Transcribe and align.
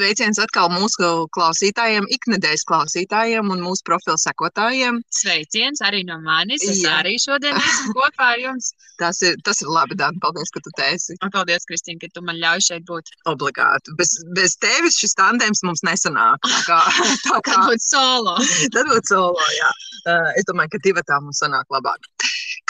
Sveiciens 0.00 0.38
atkal 0.40 0.70
mūsu 0.72 1.08
klausītājiem, 1.36 2.06
iknedēļas 2.14 2.62
klausītājiem 2.70 3.50
un 3.52 3.60
mūsu 3.60 3.84
profilu 3.84 4.16
sekotājiem. 4.22 5.02
Sveiciens 5.12 5.82
arī 5.84 6.06
no 6.08 6.16
manis. 6.24 6.64
Es 6.64 6.80
Jā. 6.80 6.94
arī 7.02 7.18
šodien 7.20 7.58
esmu 7.58 7.92
kopā 7.98 8.30
ar 8.32 8.40
jums. 8.40 8.70
Tas 9.02 9.20
ir, 9.26 9.36
tas 9.44 9.60
ir 9.60 9.68
labi, 9.68 9.98
Dārn. 10.00 10.16
Paldies, 10.22 10.48
ka 10.54 10.62
tu 10.64 10.72
te 10.78 10.88
esi. 10.94 11.18
Un 11.20 11.32
paldies, 11.34 11.68
Kristīna, 11.68 12.00
ka 12.00 12.08
tu 12.16 12.24
man 12.24 12.40
ļauj 12.40 12.64
šeit 12.70 12.88
būt. 12.88 13.12
Obligāti. 13.28 13.92
Bez, 14.00 14.14
bez 14.38 14.56
tevis 14.64 14.96
šis 15.02 15.18
tandēms 15.20 15.60
mums 15.68 15.84
nesanāk. 15.84 16.48
Tā 16.48 16.64
kā, 16.64 16.80
tā 17.28 17.36
kā... 17.44 17.58
Tad 17.58 17.68
būtu 17.68 17.84
solo. 17.90 18.38
Tad 18.76 18.92
būtu 18.94 19.12
solo, 19.12 19.52
jā. 19.58 19.70
Uh, 20.08 20.32
es 20.40 20.48
domāju, 20.48 20.78
ka 20.78 20.84
divi 20.88 21.04
tā 21.04 21.20
mums 21.20 21.44
sanāk 21.44 21.68
labāk. 21.76 22.08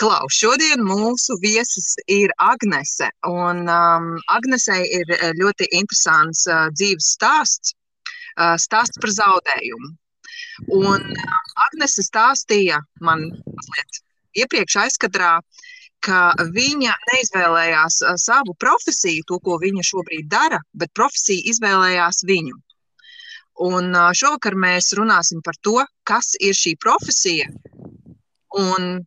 Klaus, 0.00 0.32
šodien 0.32 0.80
mūsu 0.86 1.36
viesis 1.42 1.92
ir 2.10 2.32
Agnese. 2.40 3.10
Un 3.28 3.66
um, 3.68 4.06
Agnesei 4.32 4.86
ir 4.96 5.10
ļoti 5.36 5.68
interesants 5.76 6.46
uh, 6.48 6.70
dzīves 6.72 7.10
stāsts, 7.20 7.74
stāsts 8.64 9.00
par 9.00 9.12
zaudējumu. 9.12 9.92
Un 10.76 11.04
Agnese 11.66 12.04
stāstīja 12.06 12.80
man 13.04 13.26
mazliet 13.28 14.00
iepriekš 14.40 14.76
aizkadrā, 14.84 15.34
ka 16.00 16.32
viņa 16.56 16.94
neizvēlējās 17.12 18.00
savu 18.22 18.54
profesiju, 18.64 19.26
to, 19.28 19.38
ko 19.44 19.58
viņa 19.60 19.84
šobrīd 19.84 20.30
dara, 20.32 20.60
bet 20.72 20.94
profesija 20.96 21.44
izvēlējās 21.52 22.24
viņu. 22.30 22.56
Un 23.60 23.92
šovakar 24.16 24.56
mēs 24.56 24.94
runāsim 24.96 25.42
par 25.44 25.58
to, 25.60 25.76
kas 26.08 26.32
ir 26.40 26.56
šī 26.56 26.78
profesija 26.80 27.50
un 28.56 29.02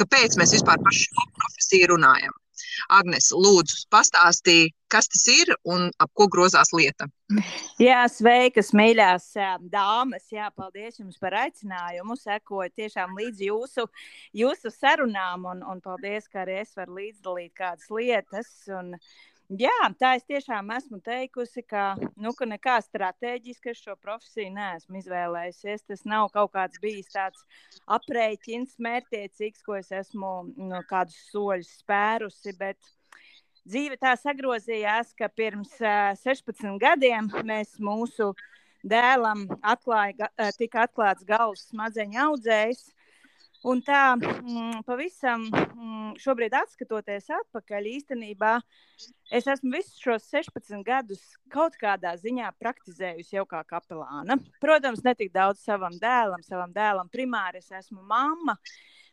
kāpēc 0.00 0.38
mēs 0.40 0.54
vispār 0.56 0.80
par 0.80 0.96
šo 0.96 1.26
profesiju 1.36 1.92
runājam. 1.92 2.32
Agnes, 2.94 3.30
lūdzu, 3.34 3.84
pastāstīji, 3.92 4.72
kas 4.92 5.10
tas 5.12 5.24
ir 5.32 5.52
un 5.68 5.88
ap 6.00 6.12
ko 6.16 6.28
grozās 6.32 6.72
lieta. 6.76 7.08
Jā, 7.82 8.02
sveikas, 8.08 8.72
mīļās 8.76 9.30
dāmas. 9.68 10.28
Jā, 10.32 10.48
paldies 10.56 11.00
jums 11.00 11.20
par 11.20 11.36
aicinājumu. 11.44 12.16
Sekoju 12.16 12.72
tiešām 12.80 13.16
līdz 13.20 13.44
jūsu, 13.50 13.88
jūsu 14.36 14.72
sarunām, 14.72 15.44
un, 15.50 15.64
un 15.66 15.82
paldies, 15.84 16.30
ka 16.32 16.46
arī 16.46 16.62
es 16.62 16.72
varu 16.78 17.00
līdzdalīt 17.02 17.52
kādas 17.58 17.90
lietas. 17.92 18.54
Un, 18.72 18.94
uh, 18.96 19.28
Jā, 19.48 19.72
tā 19.96 20.10
es 20.18 20.26
tiešām 20.28 20.66
esmu 20.76 20.98
teikusi, 21.00 21.62
ka, 21.64 21.94
nu, 22.20 22.34
ka 22.36 22.44
nekā 22.44 22.74
strateģiski 22.84 23.70
es 23.72 23.78
šo 23.80 23.94
profesiju 23.96 24.50
neesmu 24.52 24.98
izvēlējusies. 25.00 25.86
Tas 25.88 26.04
nav 26.04 26.28
kaut 26.34 26.52
kāds 26.52 26.76
bijis 26.82 27.08
tāds 27.14 27.46
aprēķins, 27.88 28.76
mērķiecīgs, 28.76 29.64
ko 29.64 29.78
es 29.78 29.88
esmu 29.88 30.32
nu, 30.52 30.82
kādus 30.90 31.16
soļus 31.30 31.70
spērusi. 31.80 32.52
Bet 32.60 32.76
dzīve 33.64 33.96
tā 33.96 34.12
sagrozījās, 34.20 35.14
ka 35.16 35.30
pirms 35.32 35.72
uh, 35.80 36.12
16 36.20 36.76
gadiem 36.84 37.32
mēs 37.48 37.78
mūsu 37.80 38.34
dēlam 38.84 39.46
atklāja, 39.64 40.28
uh, 40.28 40.52
tika 40.60 40.84
atklāts 40.84 41.24
galvas 41.24 41.64
smadzeņu 41.72 42.20
audzējs. 42.26 42.84
Un 43.66 43.80
tā 43.82 44.14
mm, 44.14 44.84
pavisam 44.86 45.48
mm, 45.50 46.12
šobrīd, 46.22 46.54
skatoties 46.70 47.26
atpakaļ, 47.40 47.88
īstenībā 47.96 48.52
es 49.34 49.48
esmu 49.50 49.72
visus 49.74 49.98
šos 49.98 50.28
16 50.30 50.84
gadus 50.86 51.24
kaut 51.50 51.74
kādā 51.80 52.14
ziņā 52.20 52.52
praktizējusi 52.60 53.34
jau 53.34 53.44
kā 53.50 53.64
kapelāna. 53.66 54.38
Protams, 54.62 55.02
ne 55.02 55.16
tik 55.18 55.32
daudz 55.34 55.64
savam 55.66 55.98
dēlam, 55.98 56.44
savam 56.46 56.70
dēlam 56.74 57.10
primāri 57.10 57.58
es 57.58 57.72
esmu 57.80 58.04
mamma, 58.06 58.54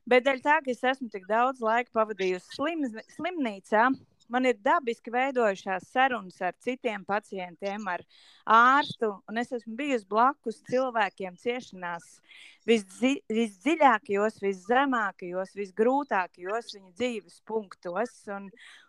bet 0.06 0.28
dēļ 0.28 0.44
tā, 0.46 0.60
ka 0.62 0.74
es 0.76 0.86
esmu 0.94 1.10
tik 1.10 1.26
daudz 1.30 1.64
laika 1.66 1.90
pavadījusi 1.98 2.60
slim, 2.60 2.86
slimnīcā, 3.18 3.90
man 4.32 4.48
ir 4.50 4.58
dabiski 4.66 5.14
veidojušās 5.14 5.90
sarunas 5.92 6.42
ar 6.42 6.56
citiem 6.64 7.06
pacientiem, 7.06 7.88
ar 7.88 8.04
ārstu, 8.46 9.12
es 9.42 9.54
esmu 9.60 9.76
bijusi 9.80 10.08
blakus 10.10 10.62
cilvēkiem 10.70 11.38
ciešanās 11.42 12.20
visdzi, 12.66 13.20
visdziļākajos, 13.32 14.40
viszemākajos, 14.44 15.54
visgrūtākajos 15.58 16.74
viņa 16.76 16.92
dzīves 16.98 17.40
punktos. 17.48 18.16
Un, 18.34 18.48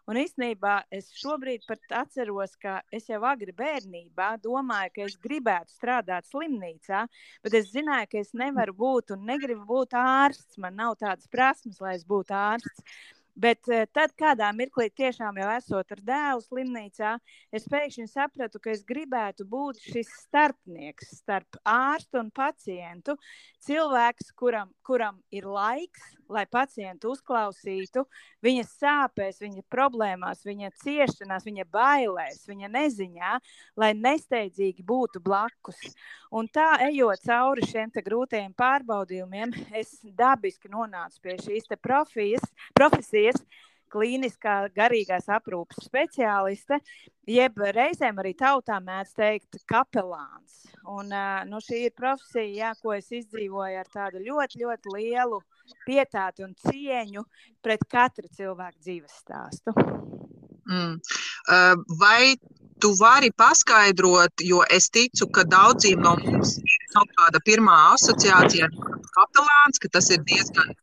un 0.09 0.21
īstenībā 0.21 0.79
es 0.95 1.11
šobrīd 1.21 1.67
pat 1.69 1.99
atceros, 2.03 2.57
ka 2.63 2.79
es 2.95 3.09
jau 3.11 3.23
agri 3.29 3.55
bērnībā 3.57 4.33
domāju, 4.45 4.95
ka 4.97 5.07
es 5.09 5.19
gribētu 5.23 5.77
strādāt 5.77 6.29
slimnīcā, 6.31 7.05
bet 7.45 7.59
es 7.61 7.71
zināju, 7.75 8.11
ka 8.13 8.23
es 8.25 8.33
nevaru 8.37 8.77
būt 8.81 9.13
un 9.17 9.29
negribu 9.29 9.67
būt 9.69 9.97
ārsts. 10.01 10.61
Man 10.63 10.79
nav 10.81 10.97
tādas 11.03 11.29
prasmes, 11.33 11.81
lai 11.83 11.97
es 11.99 12.07
būtu 12.09 12.37
ārsts. 12.37 12.87
Bet 13.37 13.69
eh, 13.69 13.85
tad, 13.93 14.15
kādā 14.17 14.49
mirklī, 14.57 14.87
tiešām 14.97 15.37
jau 15.37 15.49
esot 15.59 15.91
ar 15.93 16.01
dēlu 16.09 16.41
slimnīcā, 16.41 17.11
es 17.53 17.67
pēkšņi 17.69 18.07
sapratu, 18.09 18.61
ka 18.65 18.73
es 18.73 18.81
gribētu 18.89 19.45
būt 19.51 19.83
šis 19.85 20.09
starpnieks 20.23 21.19
starp 21.19 21.59
ārstu 21.69 22.23
un 22.23 22.31
pacientu. 22.33 23.19
Cilvēks, 23.67 24.31
kuram, 24.41 24.71
kuram 24.87 25.19
ir 25.35 25.45
laiks, 25.53 26.15
lai 26.33 26.47
pacientu 26.49 27.13
uzklausītu 27.13 28.07
viņa 28.47 28.65
sāpēs, 28.71 29.43
viņa 29.43 29.67
problēmās, 29.71 30.41
viņa 30.47 30.73
ciešanās, 30.81 31.45
viņa 31.45 31.67
bailēs, 31.77 32.47
viņa 32.49 32.73
neziņā, 32.73 33.35
lai 33.77 33.93
nesteidzīgi 33.99 34.87
būtu 34.87 35.21
blakus. 35.21 35.79
Un 36.33 36.49
tā, 36.53 36.71
ejot 36.89 37.21
cauri 37.27 37.69
šiem 37.69 37.93
grūtajiem 37.95 38.57
pārbaudījumiem, 38.59 39.53
es 39.77 39.99
dabiski 40.17 40.71
nonācu 40.73 41.21
pie 41.23 41.37
šīs 41.43 41.69
profesijas 41.83 42.49
ir 43.29 43.41
klīniskā 43.93 44.57
garīgās 44.77 45.29
aprūpes 45.33 45.87
speciāliste, 45.87 46.79
jeb 47.31 47.61
reizēm 47.77 48.19
arī 48.23 48.35
tautā 48.39 48.79
mēdz 48.83 49.15
teikt 49.17 49.61
kapelāns. 49.71 50.65
Un, 50.87 51.11
nu, 51.51 51.61
šī 51.63 51.87
ir 51.89 51.95
profesija, 51.99 52.47
jā, 52.61 52.73
ko 52.83 52.95
es 52.95 53.09
izdzīvoju 53.11 53.81
ar 53.81 53.89
tādu 53.93 54.23
ļoti, 54.23 54.63
ļoti 54.63 54.95
lielu 54.95 55.41
pietāti 55.87 56.47
un 56.47 56.55
cieņu 56.67 57.25
pret 57.63 57.83
katru 57.91 58.31
cilvēku 58.37 58.83
dzīves 58.83 59.19
stāstu. 59.25 59.75
Mm. 60.67 60.99
Vai 61.99 62.37
tu 62.83 62.93
vari 63.01 63.33
paskaidrot, 63.35 64.43
jo 64.47 64.63
es 64.71 64.91
ticu, 64.95 65.29
ka 65.35 65.47
daudziem 65.49 66.03
no 66.05 66.15
mums 66.23 66.57
ir 66.63 66.89
kaut 66.95 67.13
kāda 67.19 67.43
pirmā 67.47 67.77
asociācija 67.95 68.69
ar 68.69 68.99
kapelāns, 69.17 69.81
ka 69.83 69.91
tas 69.99 70.11
ir 70.15 70.23
diezgan 70.29 70.75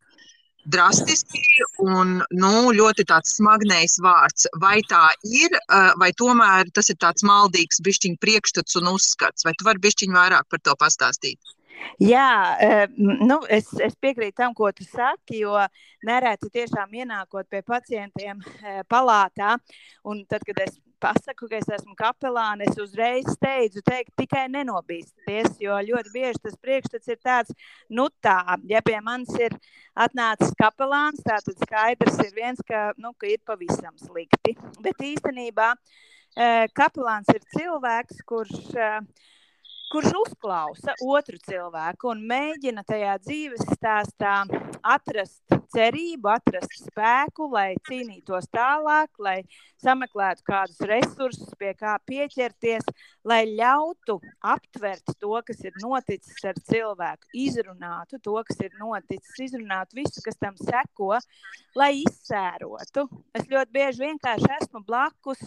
drastiski 0.66 1.42
un 1.84 2.22
nu, 2.32 2.54
ļoti 2.76 3.06
smagnējs 3.08 4.00
vārds. 4.04 4.48
Vai 4.62 4.80
tā 4.90 5.10
ir, 5.24 5.58
vai 6.00 6.12
tomēr 6.14 6.72
tas 6.74 6.90
ir 6.90 7.00
tāds 7.02 7.24
maldīgs 7.24 7.82
bišķiņu 7.84 8.22
priekšstats 8.22 8.80
un 8.80 8.94
uzskats, 8.94 9.46
vai 9.46 9.54
tu 9.58 9.68
vari 9.68 9.84
bišķiņu 9.84 10.14
vairāk 10.14 10.48
par 10.50 10.64
to 10.64 10.76
pastāstīt? 10.80 11.40
Jā, 12.00 12.58
nu, 12.98 13.42
es, 13.52 13.68
es 13.84 13.96
piekrītu 14.00 14.38
tam, 14.40 14.54
ko 14.56 14.72
tu 14.72 14.86
saki, 14.88 15.42
jo 15.44 15.58
nereti 16.08 16.50
tiešām 16.54 16.94
ienākot 17.04 17.50
pie 17.52 17.62
pacientiem 17.66 18.40
palātā, 18.88 19.58
un 20.08 20.24
tad, 20.30 20.46
kad 20.48 20.64
es 20.64 20.80
pasaku, 21.04 21.50
ka 21.52 21.60
es 21.60 21.68
esmu 21.78 21.96
kapelāne, 22.00 22.68
es 22.70 22.80
uzreiz 22.80 23.28
steidzu 23.36 23.84
teikt, 23.86 24.14
tikai 24.20 24.46
nenobīsties, 24.54 25.58
jo 25.64 25.78
ļoti 25.90 26.14
bieži 26.14 26.42
tas 26.46 26.56
priekšstats 26.64 27.12
ir 27.12 27.20
tāds, 27.24 27.58
nu 27.92 28.08
tā, 28.24 28.40
ja 28.72 28.82
pie 28.86 29.00
manis 29.04 29.34
ir 29.42 29.56
atnācis 30.06 30.56
kapelāns, 30.60 31.22
tad 31.28 31.46
skaidrs 31.66 32.20
ir 32.24 32.34
viens, 32.38 32.64
ka, 32.68 32.92
nu, 32.98 33.14
ka 33.20 33.30
ir 33.30 33.44
pavisam 33.46 33.96
slikti. 34.00 34.56
Bet 34.84 35.04
īstenībā 35.04 35.74
kapelāns 36.78 37.30
ir 37.36 37.44
cilvēks, 37.54 38.24
kurš 38.30 38.74
kurš 39.94 40.10
uzklausa 40.18 40.96
otru 41.06 41.38
cilvēku 41.46 42.10
un 42.10 42.24
mēģina 42.26 42.82
tajā 42.88 43.14
dzīves 43.22 43.62
stāstā 43.76 44.40
atrast 44.82 45.54
cerību, 45.74 46.32
atrast 46.34 46.74
spēku, 46.88 47.46
lai 47.54 47.76
cīnītos 47.86 48.50
tālāk, 48.54 49.12
lai 49.22 49.36
sameklētu 49.84 50.46
kādus 50.48 50.82
resursus, 50.90 51.52
pie 51.60 51.76
kā 51.78 51.94
pieķerties, 52.10 52.90
lai 53.22 53.44
ļautu 53.52 54.18
aptvert 54.56 55.14
to, 55.22 55.36
kas 55.46 55.62
ir 55.62 55.78
noticis 55.84 56.42
ar 56.50 56.58
cilvēku, 56.72 57.30
izrunātu 57.46 58.18
to, 58.18 58.40
kas 58.50 58.66
ir 58.66 58.74
noticis, 58.82 59.36
izrunātu 59.46 60.02
visu, 60.02 60.26
kas 60.26 60.42
tam 60.42 60.58
seko, 60.58 61.20
lai 61.78 61.92
izsērotu. 62.02 63.06
Es 63.38 63.46
ļoti 63.46 63.78
bieži 63.78 64.08
vienkārši 64.08 64.56
esmu 64.58 64.82
blakus 64.90 65.46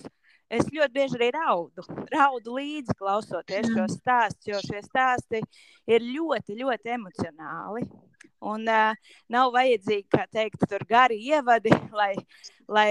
es 0.51 0.69
ļoti 0.71 0.93
bieži 0.95 1.19
arī 1.19 1.31
raudu. 1.37 1.85
Raudu 2.13 2.57
līdzi 2.59 2.97
klausoties 2.99 3.71
šo 3.73 3.87
stāstu, 3.93 4.53
jo 4.53 4.61
šie 4.65 4.83
stāsti 4.85 5.43
ir 5.91 6.05
ļoti, 6.05 6.59
ļoti 6.61 6.95
emocionāli. 6.97 7.87
Un 8.47 8.67
uh, 8.69 9.13
nav 9.33 9.51
vajadzīgi, 9.55 10.07
kā 10.13 10.27
teikt, 10.31 10.67
tur 10.69 10.85
gari 10.89 11.17
ievadi, 11.25 11.73
lai, 11.97 12.13
lai 12.69 12.91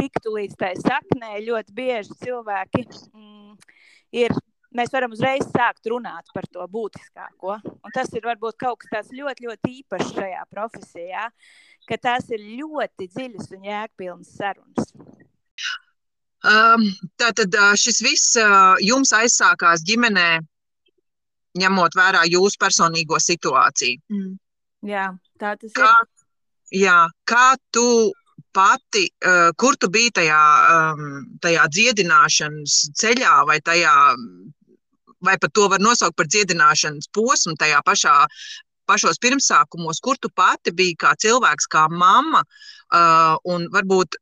tiktu 0.00 0.34
līdz 0.34 0.58
tai 0.60 0.74
saknē. 0.80 1.36
Ļoti 1.46 1.76
bieži 1.76 2.16
cilvēki 2.24 2.84
mm, 2.90 3.54
ir 4.20 4.34
mēs 4.76 4.92
varam 4.94 5.14
uzreiz 5.14 5.46
sākt 5.50 5.88
runāt 5.90 6.30
par 6.34 6.46
to 6.52 6.66
būtiskāko. 6.74 7.58
Un 7.64 7.94
tas 7.94 8.10
ir 8.14 8.26
varbūt 8.26 8.58
kaut 8.60 8.82
kas 8.82 8.92
tāds 8.94 9.14
ļoti, 9.14 9.48
ļoti 9.48 9.74
īpašs 9.80 10.14
šajā 10.18 10.44
profesijā, 10.50 11.26
ka 11.88 11.98
tās 11.98 12.30
ir 12.34 12.44
ļoti 12.60 13.08
dziļas 13.10 13.50
un 13.56 13.66
jēgpilnas 13.70 14.36
sarunas. 14.36 14.94
Um, 16.40 16.86
tātad 17.20 17.52
šis 17.76 18.00
viss 18.00 18.36
uh, 18.40 18.78
jums 18.80 19.12
aizsākās 19.12 19.82
ģimenē, 19.84 20.40
ņemot 21.60 21.98
vērā 21.98 22.22
jūsu 22.30 22.56
personīgo 22.60 23.18
situāciju. 23.20 24.00
Mm. 24.08 24.38
Jā, 24.88 25.10
tā 25.40 25.52
tas 25.60 25.74
kā, 25.76 25.90
ir. 25.90 26.80
Jā, 26.86 26.96
kā 27.28 27.58
tu 27.74 27.84
pati, 28.56 29.04
uh, 29.26 29.50
kur 29.60 29.76
tu 29.76 29.90
biji 29.92 30.14
tajā, 30.22 30.40
um, 30.94 31.26
tajā 31.44 31.66
dziedināšanas 31.76 32.78
ceļā 32.96 33.34
vai 33.50 33.58
tajā, 33.60 33.92
vai 35.20 35.36
pat 35.42 35.52
to 35.52 35.68
var 35.68 35.82
nosaukt 35.84 36.16
par 36.16 36.30
dziedināšanas 36.30 37.10
posmu 37.12 37.56
tajā 37.60 37.82
pašā 37.84 38.16
pašos 38.90 39.20
pirmsākumos, 39.22 40.00
kur 40.02 40.18
tu 40.18 40.30
pati 40.34 40.72
biji 40.74 40.96
kā 40.98 41.12
cilvēks, 41.20 41.68
kā 41.70 41.84
mamma, 41.92 42.42
uh, 42.42 43.36
un 43.46 43.68
varbūt 43.70 44.18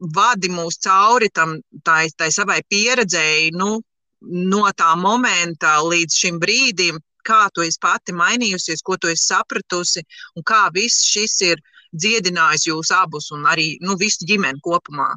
vadi 0.00 0.50
mūs 0.52 0.78
cauri 0.84 1.28
tam, 1.32 1.56
tai, 1.84 2.08
tai 2.16 2.30
savai 2.34 2.60
pieredzēji, 2.68 3.52
nu, 3.56 3.80
no 4.20 4.64
tā 4.76 4.94
momenta 4.98 5.76
līdz 5.84 6.18
šim 6.22 6.40
brīdim, 6.42 6.98
kā 7.26 7.46
tu 7.54 7.64
esi 7.66 7.80
pati 7.82 8.14
mainījusies, 8.16 8.84
ko 8.86 8.96
tu 9.00 9.10
esi 9.10 9.32
sapratusi, 9.32 10.04
un 10.36 10.46
kā 10.46 10.66
viss 10.74 11.06
šis 11.06 11.40
ir 11.48 11.62
dziedinājis 11.96 12.68
jūs 12.68 12.92
abus 12.94 13.30
un 13.34 13.46
arī 13.50 13.76
nu, 13.82 13.96
visu 13.98 14.26
ģimeni 14.28 14.62
kopumā. 14.62 15.14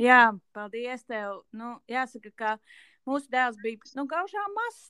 Jā, 0.00 0.32
paldies 0.56 1.04
tev. 1.04 1.42
Nu, 1.52 1.76
jāsaka, 1.90 2.32
ka 2.36 2.52
mūsu 3.08 3.28
dēls 3.32 3.58
bija 3.62 3.92
nu, 3.98 4.06
gaužām 4.08 4.54
mazs. 4.56 4.88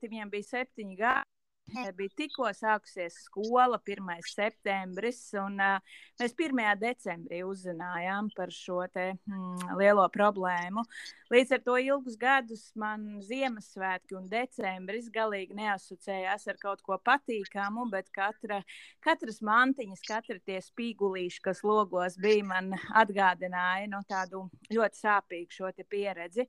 Viņam 0.00 0.30
bija 0.32 0.48
septiņi 0.54 0.96
gadi. 0.96 1.37
Bija 1.68 2.12
tikko 2.16 2.48
sākusies 2.56 3.16
skola, 3.26 3.76
1. 3.84 4.22
septembris, 4.24 5.18
un 5.36 5.58
uh, 5.60 5.98
mēs 6.20 6.32
1. 6.32 6.62
decembrī 6.80 7.42
uzzinājām 7.44 8.30
par 8.36 8.52
šo 8.54 8.80
te, 8.92 9.10
mm, 9.28 9.74
lielo 9.76 10.06
problēmu. 10.14 10.84
Līdz 11.28 11.58
ar 11.58 11.62
to 11.66 11.76
ilgus 11.84 12.16
gadus 12.16 12.64
man 12.78 13.20
Ziemassvētki 13.26 14.16
un 14.16 14.30
decembris 14.32 15.10
galīgi 15.12 15.58
neasociējās 15.58 16.48
ar 16.48 16.60
kaut 16.62 16.82
ko 16.86 16.96
patīkamu, 17.04 17.84
bet 17.92 18.08
katra, 18.16 18.62
katras 19.04 19.42
mantiņas, 19.44 20.04
katra 20.08 20.40
tie 20.40 20.62
spīgulīši, 20.64 21.44
kas 21.44 21.60
logos 21.68 22.16
bija, 22.16 22.48
man 22.48 22.72
atgādināja 22.96 23.92
nu, 23.92 24.00
tādu 24.08 24.46
ļoti 24.72 25.04
sāpīgu 25.04 25.60
šo 25.60 25.72
pieredzi. 25.84 26.48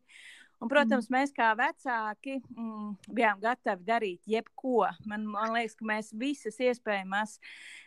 Uh, 0.60 0.60
Un, 0.60 0.68
protams, 0.68 1.08
mm. 1.08 1.16
mēs 1.16 1.32
kā 1.32 1.50
vecāki 1.56 2.34
mm, 2.52 3.12
bijām 3.16 3.40
gatavi 3.40 3.86
darīt 3.88 4.28
jebko. 4.28 4.90
Man, 5.08 5.24
man 5.32 5.54
liekas, 5.56 5.78
ka 5.80 5.88
mēs 5.88 6.10
visas 6.20 6.60
iespējamās 6.60 7.38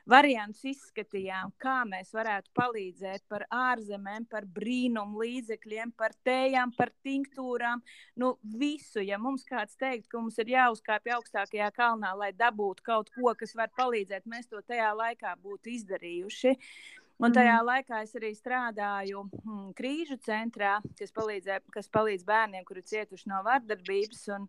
variantus 0.08 0.64
izskatījām, 0.70 1.52
kā 1.60 1.82
mēs 1.88 2.14
varētu 2.16 2.48
palīdzēt 2.56 3.26
par 3.28 3.44
ārzemēm, 3.52 4.24
par 4.32 4.48
brīnumu 4.56 5.20
līdzekļiem, 5.20 5.92
par 6.00 6.16
tējām, 6.24 6.72
par 6.78 6.94
tinktūrām. 7.04 7.84
Nu, 8.16 8.32
visu, 8.56 9.04
ja 9.04 9.20
mums 9.20 9.44
kāds 9.48 9.76
teikt, 9.76 10.08
ka 10.08 10.22
mums 10.22 10.40
ir 10.40 10.54
jāuzkāpj 10.54 11.12
augstākajā 11.18 11.68
kalnā, 11.76 12.16
lai 12.16 12.32
dabūtu 12.32 12.88
kaut 12.88 13.12
ko, 13.12 13.36
kas 13.36 13.52
var 13.58 13.68
palīdzēt, 13.76 14.24
mēs 14.24 14.48
to 14.48 14.64
tajā 14.64 14.94
laikā 14.96 15.36
būtu 15.44 15.76
izdarījuši. 15.76 16.56
Un 17.22 17.30
tajā 17.30 17.58
mm. 17.60 17.66
laikā 17.68 18.02
es 18.02 18.16
arī 18.18 18.32
strādāju 18.34 19.26
mm, 19.28 19.66
krīžu 19.78 20.18
centrā, 20.26 20.78
kas, 20.98 21.12
kas 21.70 21.90
palīdz 21.94 22.24
bērniem, 22.26 22.64
kuri 22.66 22.82
cietuši 22.82 23.30
no 23.30 23.38
vardarbības. 23.46 24.24
Un, 24.34 24.48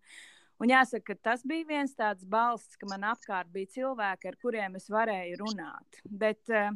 un 0.64 0.72
jāsaka, 0.74 1.14
ka 1.14 1.30
tas 1.30 1.44
bija 1.46 1.68
viens 1.70 1.94
tāds 1.94 2.26
balsts, 2.26 2.80
ka 2.82 2.90
man 2.90 3.06
apkārt 3.12 3.52
bija 3.54 3.70
cilvēki, 3.76 4.32
ar 4.32 4.38
kuriem 4.42 4.78
es 4.80 4.90
varēju 4.90 5.38
runāt. 5.44 6.00
Bet 6.24 6.50
uh, 6.50 6.72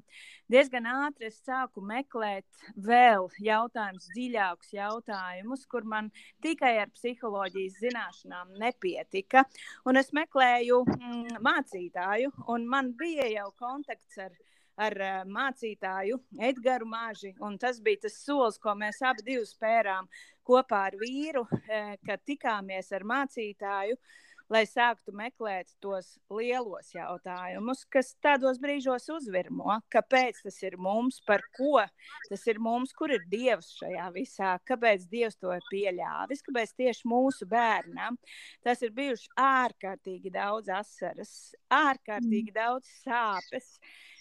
diezgan 0.54 0.86
ātri 0.92 1.32
es 1.32 1.40
sāku 1.42 1.82
meklēt 1.82 2.68
vēl 2.78 3.26
jautājumus, 3.48 4.12
dziļākus 4.14 4.76
jautājumus, 4.78 5.66
kur 5.72 5.88
man 5.96 6.12
tikai 6.46 6.76
ar 6.84 6.94
psiholoģijas 6.94 7.80
zināšanām 7.88 8.54
nepietika. 8.62 9.48
Un 9.90 9.98
es 9.98 10.14
meklēju 10.14 10.84
mm, 10.86 11.40
mācītāju, 11.42 12.36
un 12.54 12.70
man 12.70 12.94
bija 13.02 13.26
jau 13.34 13.50
kontakts 13.66 14.22
ar 14.22 14.30
viņu 14.30 14.46
ar 14.78 14.96
uh, 15.02 15.18
mācītāju 15.30 16.20
Edgars 16.50 16.88
Māži. 16.88 17.34
Tas 17.62 17.82
bija 17.84 18.06
tas 18.06 18.22
solis, 18.22 18.62
ko 18.62 18.76
mēs 18.78 19.02
abi 19.06 19.40
spērām 19.46 20.08
kopā 20.48 20.88
ar 20.92 20.98
vīru, 21.02 21.44
uh, 21.50 21.92
kad 22.06 22.24
tikāmies 22.28 22.94
ar 22.96 23.06
mācītāju. 23.08 24.00
Lai 24.48 24.62
sāktu 24.64 25.12
meklēt 25.12 25.74
tos 25.84 26.14
lielos 26.32 26.94
jautājumus, 26.94 27.82
kas 27.92 28.14
tādos 28.24 28.62
brīžos 28.64 29.10
uzvirmo, 29.12 29.76
kāpēc 29.92 30.40
tas 30.46 30.62
ir 30.64 30.78
mums, 30.80 31.18
par 31.28 31.44
ko 31.58 31.82
tas 32.30 32.48
ir 32.48 32.62
mums, 32.64 32.96
kur 32.96 33.12
ir 33.12 33.26
Dievs 33.28 33.74
šajā 33.82 34.08
visā, 34.16 34.54
kāpēc 34.64 35.04
Dievs 35.12 35.36
to 35.36 35.52
ir 35.52 35.68
pieļāvis, 35.68 36.46
kāpēc 36.48 36.72
tieši 36.80 37.12
mūsu 37.12 37.50
bērnam 37.52 38.16
tas 38.64 38.88
ir 38.88 38.96
bijuši 38.96 39.34
ārkārtīgi 39.36 40.32
daudz 40.40 40.72
asaras, 40.80 41.34
ārkārtīgi 41.68 42.54
mm. 42.54 42.60
daudz 42.62 42.96
sāpes. 43.04 43.74
Uh, 43.76 44.17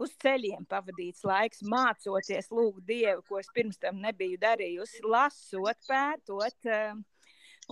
uz 0.00 0.14
ceļiem 0.22 0.66
pavadīts 0.70 1.24
laiks, 1.26 1.62
mācoties 1.70 2.50
lūgt 2.54 2.84
Dievu, 2.88 3.22
ko 3.28 3.40
es 3.40 3.50
pirms 3.54 3.80
tam 3.82 4.00
nebiju 4.02 4.40
darījusi, 4.42 5.04
lasot, 5.06 5.78
pētot 5.88 6.70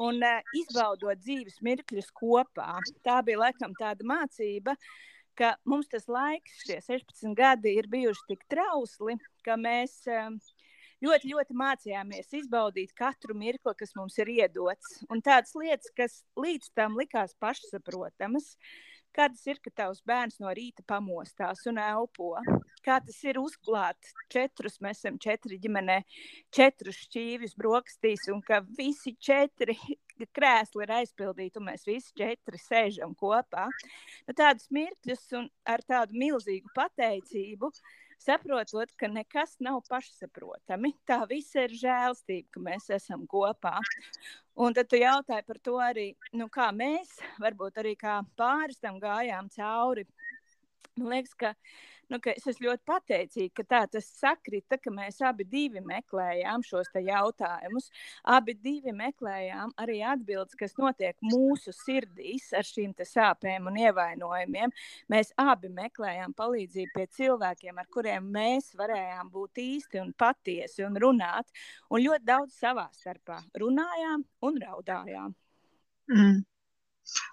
un 0.03 0.23
izbaudot 0.62 1.20
dzīves 1.20 1.61
mirkļus 1.64 2.12
kopā. 2.17 2.79
Tā 3.05 3.20
bija 3.26 3.43
laikam 3.44 3.75
tāda 3.79 4.06
mācība, 4.09 4.76
ka 5.38 5.55
mums 5.69 5.91
tas 5.93 6.09
laiks, 6.09 6.62
šie 6.67 6.81
16 6.85 7.37
gadi, 7.37 7.76
ir 7.81 7.88
bijuši 7.93 8.29
tik 8.31 8.47
trausli, 8.53 9.19
ka 9.44 9.59
mēs 9.61 10.03
ļoti, 11.03 11.32
ļoti 11.32 11.59
mācījāmies 11.59 12.32
izbaudīt 12.38 12.94
katru 12.97 13.35
mirkli, 13.37 13.75
kas 13.76 13.97
mums 13.99 14.17
ir 14.23 14.31
iedots. 14.31 15.03
Un 15.11 15.25
tādas 15.25 15.56
lietas, 15.59 15.91
kas 15.97 16.23
līdz 16.38 16.73
tam 16.79 16.97
likās 17.00 17.35
pašsaprotamas, 17.43 18.55
uh, 18.55 18.92
Kā 19.12 19.26
tas 19.29 19.43
ir, 19.44 19.59
ka 19.61 19.70
tavs 19.76 20.00
bērns 20.09 20.38
no 20.41 20.49
rīta 20.56 20.81
pamostās 20.88 21.67
un 21.69 21.76
elpo? 21.82 22.31
Kā 22.82 22.97
tas 23.05 23.19
ir 23.29 23.37
uzklāt 23.38 24.09
četrus, 24.32 24.79
mēs 24.82 25.03
esam 25.03 25.19
četri 25.20 25.59
ģimenē, 25.61 25.99
četrus 26.55 27.03
šķīvis 27.05 27.53
brokastīs, 27.61 28.25
un 28.32 28.41
ka 28.47 28.62
visi 28.79 29.12
četri 29.20 29.76
krēsli 30.37 30.87
ir 30.87 30.94
aizpildīti, 31.03 31.61
un 31.61 31.69
mēs 31.69 31.85
visi 31.87 32.16
četri 32.19 32.61
sēžam 32.62 33.12
kopā. 33.19 33.69
Nu, 34.25 34.33
tādas 34.33 34.71
mirkļus 34.73 35.28
un 35.42 35.50
ar 35.69 35.85
tādu 35.85 36.16
milzīgu 36.16 36.73
pateicību 36.75 37.69
saprotot, 38.23 38.93
ka 38.99 39.09
nekas 39.11 39.57
nav 39.62 39.81
pašsaprotami. 39.91 40.93
Tā 41.09 41.23
viss 41.31 41.57
ir 41.59 41.75
žēlstība, 41.76 42.49
ka 42.55 42.62
mēs 42.64 42.88
esam 42.99 43.26
kopā. 43.31 43.79
Un 44.62 44.76
tad 44.76 44.91
tu 44.91 45.00
jautāji 45.00 45.47
par 45.49 45.61
to 45.64 45.79
arī, 45.81 46.11
nu, 46.37 46.49
kā 46.52 46.69
mēs, 46.76 47.17
varbūt 47.43 47.81
arī 47.83 47.97
kā 47.99 48.21
pāris 48.38 48.81
tam 48.83 49.00
gājām 49.02 49.49
cauri. 49.55 50.07
Man 50.99 51.14
liekas, 51.14 51.33
ka 51.38 51.55
nu, 52.12 52.21
es 52.33 52.47
esmu 52.50 52.69
ļoti 52.69 52.85
pateicīga, 52.88 53.52
ka 53.59 53.64
tā 53.69 53.81
tas 53.97 54.09
sakrita, 54.19 54.78
ka 54.81 54.92
mēs 54.95 55.21
abi 55.25 55.47
meklējām 55.87 56.64
šos 56.66 56.90
jautājumus. 56.95 57.90
Abi 58.25 58.54
meklējām 58.97 59.73
arī 59.81 60.00
atbildes, 60.07 60.57
kas 60.59 60.76
notiek 60.78 61.16
mūsu 61.25 61.73
sirdīs 61.73 62.50
ar 62.57 62.69
šīm 62.69 62.95
sāpēm 63.09 63.66
un 63.71 63.81
ievainojumiem. 63.81 64.73
Mēs 65.12 65.33
abi 65.40 65.73
meklējām 65.73 66.37
palīdzību 66.37 66.92
pie 66.95 67.07
cilvēkiem, 67.19 67.78
ar 67.78 67.90
kuriem 67.90 68.31
mēs 68.35 68.73
varējām 68.78 69.33
būt 69.33 69.62
īsti 69.64 70.02
un 70.02 70.12
patiesi 70.12 70.85
un 70.87 70.97
runāt. 71.00 71.49
Un 71.90 72.04
ļoti 72.04 72.28
daudz 72.28 72.57
savā 72.61 72.88
starpā 72.92 73.40
runājām 73.59 74.25
un 74.49 74.62
raudājām. 74.62 75.37
Mm. 76.12 76.42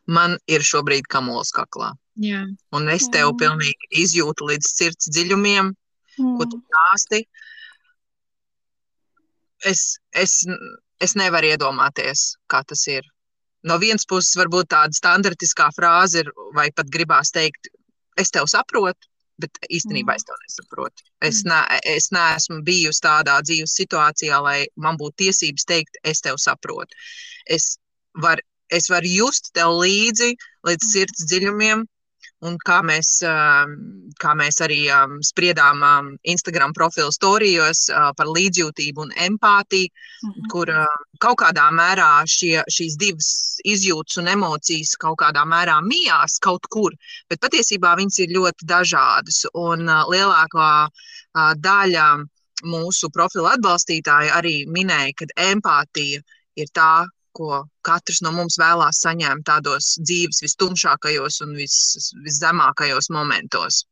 Man 0.09 0.38
ir 0.49 0.65
šobrīd 0.65 1.07
kamols 1.11 1.53
kaklā. 1.55 1.93
Jā. 2.19 2.43
Un 2.75 2.89
es 2.91 3.07
tev 3.13 3.31
pilnīgi 3.39 3.91
izjūtu 4.03 4.49
līdz 4.49 4.71
sirds 4.73 5.11
dziļumiem, 5.13 5.71
mm. 5.71 6.33
ko 6.39 6.47
tu 6.51 6.59
stāsti. 6.65 7.21
Es, 9.69 9.83
es, 10.15 10.41
es 11.03 11.15
nevaru 11.19 11.53
iedomāties, 11.53 12.33
kā 12.51 12.63
tas 12.67 12.85
ir. 12.91 13.07
No 13.67 13.75
vienas 13.79 14.07
puses, 14.07 14.38
varbūt 14.39 14.69
tāda 14.71 14.95
standartiskā 14.95 15.67
frāze 15.75 16.23
ir, 16.23 16.31
vai 16.55 16.69
pat 16.75 16.91
gribās 16.91 17.31
teikt, 17.35 17.71
es 18.19 18.31
tev 18.35 18.47
saprotu, 18.51 19.09
bet 19.39 19.59
īstenībā 19.71 20.15
es 20.19 20.25
to 20.27 20.35
nesaprotu. 20.43 21.03
Es, 21.23 21.41
ne, 21.47 21.59
es 21.88 22.09
neesmu 22.15 22.61
bijusi 22.67 23.03
tādā 23.05 23.39
dzīves 23.45 23.75
situācijā, 23.79 24.39
lai 24.43 24.59
man 24.75 24.99
būtu 24.99 25.25
tiesības 25.25 25.67
teikt, 25.67 25.99
es 26.03 26.23
tev 26.25 26.39
saprotu. 26.41 26.95
Es 27.47 27.77
varu 28.19 28.43
es 28.69 28.89
varu 28.89 29.09
just 29.09 29.53
tev 29.53 29.79
līdzi 29.81 30.33
līdz 30.67 30.83
mm. 30.83 30.91
sirds 30.91 31.25
dziļumiem. 31.29 31.88
Un 32.47 32.53
kā 32.63 32.77
mēs, 32.88 33.17
kā 34.23 34.33
mēs 34.39 34.61
arī 34.63 34.85
spriedām 35.27 35.81
Instagram 36.23 36.71
profilu 36.77 37.11
storijos 37.11 37.81
par 38.15 38.29
līdzjūtību 38.31 39.03
un 39.03 39.11
empātiju, 39.25 39.89
-hmm. 39.91 40.47
kur 40.53 40.71
kaut 41.19 41.41
kādā 41.41 41.67
mērā 41.75 42.23
šie, 42.23 42.63
šīs 42.71 42.95
divas 42.95 43.59
izjūtas 43.67 44.21
un 44.23 44.31
emocijas 44.31 44.95
kaut 44.95 45.19
kādā 45.19 45.43
mērā 45.43 45.81
mijās 45.83 46.39
kaut 46.39 46.71
kur, 46.71 46.95
bet 47.27 47.43
patiesībā 47.43 47.97
viņas 47.99 48.19
ir 48.23 48.35
ļoti 48.39 48.71
dažādas. 48.71 49.43
Un 49.53 49.83
lielākā 49.83 50.71
daļa 51.59 52.09
mūsu 52.63 53.11
profila 53.11 53.55
atbalstītāji 53.57 54.31
arī 54.31 54.55
minēja, 54.67 55.11
ka 55.15 55.25
empātija 55.51 56.23
ir 56.55 56.67
tā, 56.71 57.05
ko 57.39 57.62
katrs 57.88 58.19
no 58.25 58.34
mums 58.36 58.60
vēlās 58.60 59.00
saņemt 59.05 59.48
tādos 59.48 59.93
dzīves 60.03 60.43
vistumšākajos 60.46 61.39
un 61.46 61.55
vis, 61.60 61.77
viszemākajos 62.25 63.10
momentos. 63.15 63.86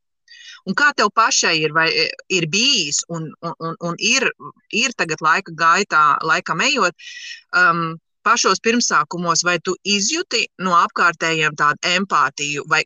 Un 0.67 0.75
kā 0.75 0.89
tev 0.97 1.13
pašai 1.15 1.53
ir, 1.61 1.71
vai, 1.75 1.87
ir 2.33 2.47
bijis 2.51 2.99
un, 3.07 3.29
un, 3.39 3.53
un, 3.63 3.77
un 3.89 3.95
ir, 4.03 4.27
ir 4.75 4.95
tagad 4.99 5.23
laika 5.23 5.53
gaitā, 5.55 6.03
laikam 6.27 6.63
ejot, 6.65 7.07
um, 7.55 7.95
pašos 8.27 8.59
pirmsākumos, 8.65 9.45
vai 9.47 9.55
tu 9.63 9.77
izjūti 9.87 10.43
no 10.65 10.75
apkārtējiem 10.75 11.55
tādu 11.59 11.93
empātiju, 11.93 12.65
vai, 12.67 12.81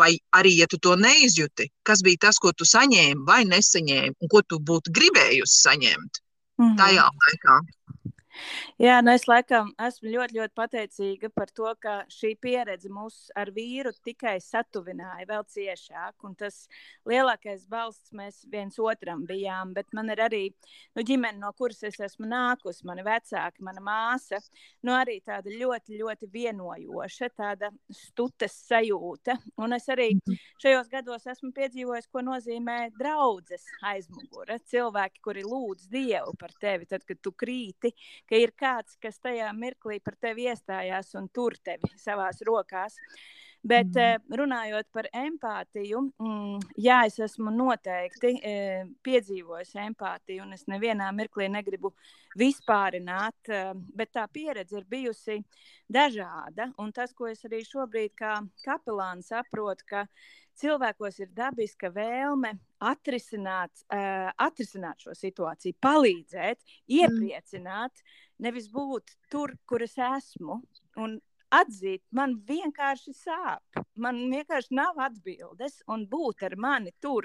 vai 0.00 0.14
arī, 0.38 0.54
ja 0.62 0.68
tu 0.70 0.80
to 0.80 0.96
neizjūti, 0.96 1.68
kas 1.86 2.00
bija 2.06 2.26
tas, 2.28 2.40
ko 2.40 2.54
tu 2.56 2.64
saņēmi 2.64 3.26
vai 3.28 3.42
nesaņēmi, 3.50 4.16
un 4.16 4.32
ko 4.32 4.40
tu 4.48 4.62
būtu 4.70 4.94
gribējusi 4.96 5.60
saņemt 5.66 6.22
mm 6.22 6.64
-hmm. 6.64 6.76
tajā 6.80 7.04
laikā? 7.04 7.58
Jā, 8.80 8.98
nu 9.00 9.12
es 9.16 9.24
laikam 9.28 9.70
esmu 9.80 10.10
ļoti, 10.12 10.36
ļoti 10.36 10.54
pateicīga 10.58 11.30
par 11.34 11.50
to, 11.56 11.70
ka 11.80 11.94
šī 12.12 12.34
pieredze 12.42 12.90
mūs 12.92 13.30
ar 13.38 13.50
vīru 13.56 13.92
tikai 14.04 14.36
satuvināja 14.42 15.26
vēl 15.28 15.44
ciešāk. 15.52 16.26
Tas 16.36 16.66
lielākais 17.08 17.64
balsts 17.70 18.12
mēs 18.16 18.42
viens 18.52 18.76
otram 18.82 19.24
bijām. 19.28 19.72
Bet 19.76 19.92
man 19.96 20.12
ir 20.12 20.20
arī 20.26 20.42
nu, 20.96 21.02
ģimene, 21.02 21.40
no 21.40 21.52
kuras 21.56 21.82
es 21.88 21.98
esmu 22.04 22.28
nākusi, 22.28 22.84
mani 22.88 23.04
vecāki, 23.06 23.64
mana 23.64 23.80
māsa. 23.84 24.42
Nu, 24.84 24.92
arī 24.96 25.18
tāda 25.24 25.52
ļoti, 25.52 25.96
ļoti 26.00 26.28
vienojoša, 26.32 27.30
tāda 27.36 27.72
stutes 27.90 28.58
sajūta. 28.66 29.38
Un 29.62 29.76
es 29.76 29.88
arī 29.92 30.10
šajos 30.62 30.92
gados 30.92 31.26
esmu 31.32 31.52
piedzīvojis, 31.56 32.10
ko 32.12 32.24
nozīmē 32.26 32.78
draudzes 32.98 33.64
aizmugure. 33.88 34.60
Cilvēki, 34.68 35.22
kuri 35.24 35.46
lūdz 35.46 35.88
Dievu 35.92 36.36
par 36.38 36.52
tevi, 36.60 36.88
tad, 36.90 37.04
kad 37.08 37.20
tu 37.24 37.32
krīti 37.32 37.92
ka 38.28 38.38
ir 38.40 38.52
kāds, 38.58 38.98
kas 39.02 39.18
tajā 39.22 39.48
mirklī 39.56 39.98
par 40.04 40.16
tevi 40.20 40.48
iestājās 40.50 41.14
un 41.18 41.28
tur 41.32 41.56
tevi 41.64 41.90
savās 42.00 42.42
rokās. 42.46 42.98
Bet 43.66 43.96
mm. 43.96 44.36
runājot 44.38 44.86
par 44.94 45.08
empātiju, 45.16 46.02
mm, 46.22 46.66
jā, 46.78 47.00
es 47.08 47.16
esmu 47.24 47.50
noteikti 47.50 48.36
e, 48.38 48.52
piedzīvojis 49.02 49.72
empātiju, 49.82 50.44
un 50.44 50.54
es 50.54 50.66
nevienā 50.70 51.08
mirklī 51.16 51.48
negribu 51.50 51.90
vispārināt, 52.38 53.50
e, 53.50 53.64
bet 53.96 54.12
tā 54.14 54.28
pieredze 54.30 54.78
ir 54.78 54.86
bijusi 54.86 55.40
dažāda. 55.90 56.68
Un 56.78 56.94
tas, 56.94 57.14
ko 57.16 57.26
es 57.32 57.42
arī 57.48 57.64
šobrīd 57.66 58.14
kā 58.20 58.36
kapelāns 58.62 59.32
saprotu, 59.32 59.88
ka 59.88 60.06
cilvēkos 60.60 61.20
ir 61.22 61.30
dabiska 61.36 61.90
vēlme 61.94 62.54
atrisināt, 62.84 63.72
uh, 63.92 64.30
atrisināt 64.46 65.04
šo 65.04 65.14
situāciju, 65.16 65.78
palīdzēt, 65.82 66.60
mm. 66.60 66.96
iepriecināt, 67.00 68.04
nevis 68.42 68.68
būt 68.72 69.16
tur, 69.32 69.54
kur 69.68 69.84
es 69.86 69.96
esmu. 69.98 70.60
Un 71.02 71.18
atzīt, 71.60 72.02
man 72.14 72.36
vienkārši 72.48 73.14
sāp. 73.16 73.82
Man 73.96 74.18
vienkārši 74.28 74.74
nav 74.76 74.98
atbildes, 75.00 75.78
un 75.88 76.04
būt 76.10 76.42
ar 76.44 76.56
mani 76.60 76.92
tur 77.00 77.24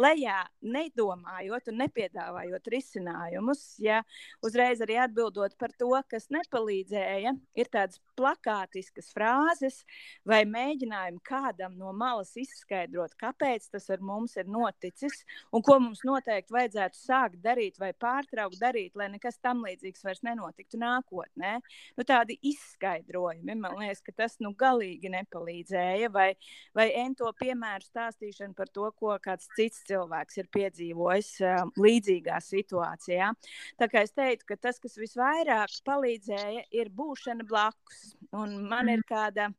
lejā, 0.00 0.38
nedomājot 0.64 1.68
un 1.72 1.80
nepiedāvājot 1.82 2.70
risinājumus. 2.72 3.64
Ja 3.84 4.00
uzreiz 4.44 4.80
arī 4.84 4.96
atbildot 5.02 5.58
par 5.60 5.74
to, 5.76 5.92
kas 6.08 6.30
nepalīdzēja, 6.32 7.34
ir 7.60 7.70
tādas 7.72 8.00
plakātiskas 8.16 9.12
frāzes 9.12 9.82
vai 10.24 10.42
mēģinājumi 10.48 11.20
kādam 11.26 11.76
no 11.76 11.92
malas 11.92 12.32
izskaidrot, 12.40 13.12
kāpēc 13.20 13.68
tas 13.74 13.90
ar 13.92 14.00
mums 14.00 14.38
ir 14.40 14.48
noticis 14.48 15.20
un 15.52 15.64
ko 15.66 15.78
mums 15.82 16.00
noteikti 16.06 16.56
vajadzētu 16.56 17.00
sākt 17.00 17.42
darīt 17.44 17.76
vai 17.82 17.92
pārtraukt 17.92 18.56
darīt, 18.60 18.96
lai 18.96 19.10
nekas 19.12 19.36
tam 19.44 19.64
līdzīgs 19.66 20.04
vairs 20.06 20.24
nenotiktu 20.24 20.80
nākotnē. 20.80 21.58
Nu, 21.96 22.08
tādi 22.08 22.38
izskaidrojumi 22.52 23.52
man 23.72 23.82
liekas, 23.84 24.02
ka 24.06 24.14
tas 24.22 24.36
nu 24.44 24.52
galīgi 24.58 25.10
nepalīdzēja. 25.12 26.10
Vai, 26.14 26.28
vai 26.76 26.88
ento 27.02 27.30
piemēru 27.40 27.86
stāstīšana 27.86 28.56
par 28.56 28.70
to, 28.72 28.88
ko 28.98 29.16
kāds 29.22 29.50
cits 29.58 29.84
cilvēks 29.90 30.40
ir 30.42 30.50
piedzīvojis 30.56 31.32
uh, 31.44 31.62
līdzīgā 31.80 32.40
situācijā. 32.44 33.32
Tā 33.80 33.90
kā 33.92 34.06
es 34.06 34.14
teiktu, 34.16 34.50
ka 34.52 34.60
tas, 34.68 34.80
kas 34.82 34.98
visvairāk 35.00 35.76
palīdzēja, 35.86 36.66
ir 36.74 36.90
būšana 36.94 37.46
blakus. 37.46 38.12
Un 38.32 38.58
man 38.68 38.90
ir 38.92 39.02
mhm. 39.02 39.08
kāda 39.10 39.50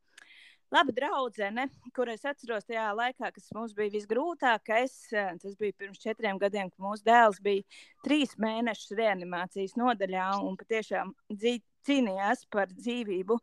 laba 0.73 0.91
draudzene, 0.91 1.67
kur 1.95 2.09
es 2.11 2.25
atceros 2.27 2.67
tajā 2.67 2.87
laikā, 2.97 3.31
kas 3.33 3.49
mums 3.55 3.75
bija 3.77 3.93
visgrūtākais. 3.95 4.95
Tas 5.13 5.57
bija 5.59 5.75
pirms 5.79 6.01
četriem 6.03 6.39
gadiem, 6.41 6.71
kad 6.73 6.83
mūsu 6.83 7.05
dēls 7.07 7.41
bija 7.43 7.63
trīs 8.05 8.35
mēnešus 8.41 8.95
reanimācijas 8.99 9.77
nodaļā 9.79 10.29
un 10.43 10.57
patiešām 10.59 11.13
cīnījās 11.87 12.47
par 12.51 12.71
dzīvību 12.73 13.39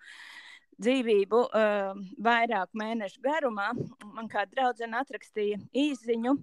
dzīvību 0.82 1.40
uh, 1.44 2.00
vairāk 2.24 2.72
mēnešu 2.78 3.22
garumā. 3.24 3.70
Man 4.14 4.28
kā 4.32 4.44
draudzene 4.50 4.98
atrakstīja 5.00 5.60
īziņu. 5.84 6.34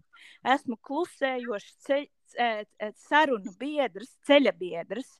Esmu 0.53 0.77
klusējošs 0.87 1.73
ceļ, 1.87 2.05
sarunu 3.07 3.51
biedrs, 3.59 4.13
ceļa 4.27 4.53
biedrs 4.57 5.17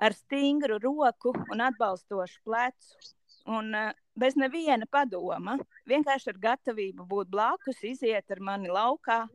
ar 0.00 0.16
stingru 0.16 0.78
roku 0.82 1.34
un 1.52 1.60
atbalstošu 1.64 2.40
plecu. 2.46 3.12
Un 3.44 3.74
uh, 3.76 3.92
bez 4.16 4.38
neviena 4.40 4.86
padoma, 4.88 5.58
vienkārši 5.90 6.30
ar 6.32 6.40
gatavību 6.48 7.04
būt 7.10 7.28
blakus, 7.28 7.82
iziet 7.84 8.32
ar 8.32 8.40
mani 8.40 8.72
laukā. 8.72 9.26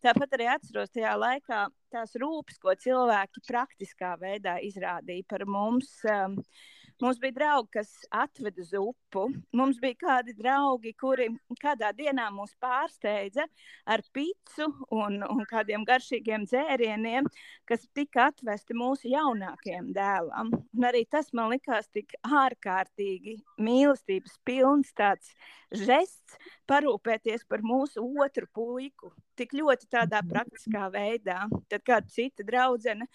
Tāpat 0.00 0.32
arī 0.32 0.46
atceros 0.48 0.92
tajā 0.94 1.12
laikā 1.20 1.66
tās 1.92 2.14
rūpes, 2.16 2.56
ko 2.62 2.72
cilvēki 2.72 3.42
praktiskā 3.44 4.14
veidā 4.22 4.56
izrādīja 4.64 5.28
par 5.28 5.44
mums. 5.44 5.92
Um, 6.08 6.38
uh, 6.40 6.79
Mums 7.00 7.16
bija 7.20 7.32
draugi, 7.32 7.70
kas 7.78 7.90
atveda 8.12 8.60
uz 8.60 8.72
upu. 8.76 9.22
Mums 9.56 9.78
bija 9.80 9.96
kādi 10.02 10.34
draugi, 10.36 10.92
kuri 11.00 11.30
kādā 11.62 11.94
dienā 11.96 12.26
mūs 12.34 12.52
pārsteidza 12.60 13.46
ar 13.88 14.02
pitu 14.12 14.66
un, 14.92 15.16
un 15.24 15.40
kādiem 15.48 15.86
garšīgiem 15.88 16.44
dzērieniem, 16.50 17.30
kas 17.64 17.88
tika 17.96 18.28
atvesti 18.28 18.76
mūsu 18.76 19.08
jaunākajam 19.14 19.88
dēlam. 19.96 20.52
Un 20.52 20.88
arī 20.90 21.06
tas 21.08 21.32
man 21.32 21.48
likās 21.54 21.88
tik 21.88 22.12
ārkārtīgi 22.20 23.38
mīlestības 23.56 24.36
pilns 24.44 24.92
tāds 24.92 25.32
žests 25.72 26.36
parūpēties 26.68 27.48
par 27.48 27.64
mūsu 27.64 28.04
otru 28.20 28.44
puiku. 28.52 29.14
Tik 29.40 29.56
ļoti 29.56 29.88
tādā 29.88 30.20
praktiskā 30.28 30.90
veidā. 30.92 31.46
Tad 31.72 31.86
kāda 31.86 32.12
cita 32.12 32.44
draudzene 32.44 33.08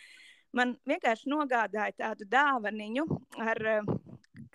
man 0.56 0.76
vienkārši 0.88 1.30
nogādāja 1.32 1.94
tādu 2.00 2.28
dāvaniņu 2.32 3.06
ar, 3.44 3.62
eh, 3.76 3.96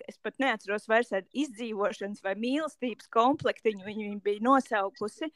es 0.09 0.17
pat 0.21 0.39
neatceros 0.41 0.87
vairs 0.89 1.11
izdzīvošanas 1.13 2.23
vai 2.25 2.35
mīlestības 2.35 3.09
komplektiņu, 3.13 3.85
viņu 3.85 4.21
bija 4.25 4.47
nosaukusi. 4.47 5.31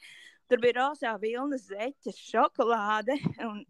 Tur 0.45 0.61
bija 0.61 0.75
rozā 0.77 1.11
vilnas 1.17 1.63
zeķes, 1.71 2.19
šokolāde 2.21 3.15
un, 3.47 3.63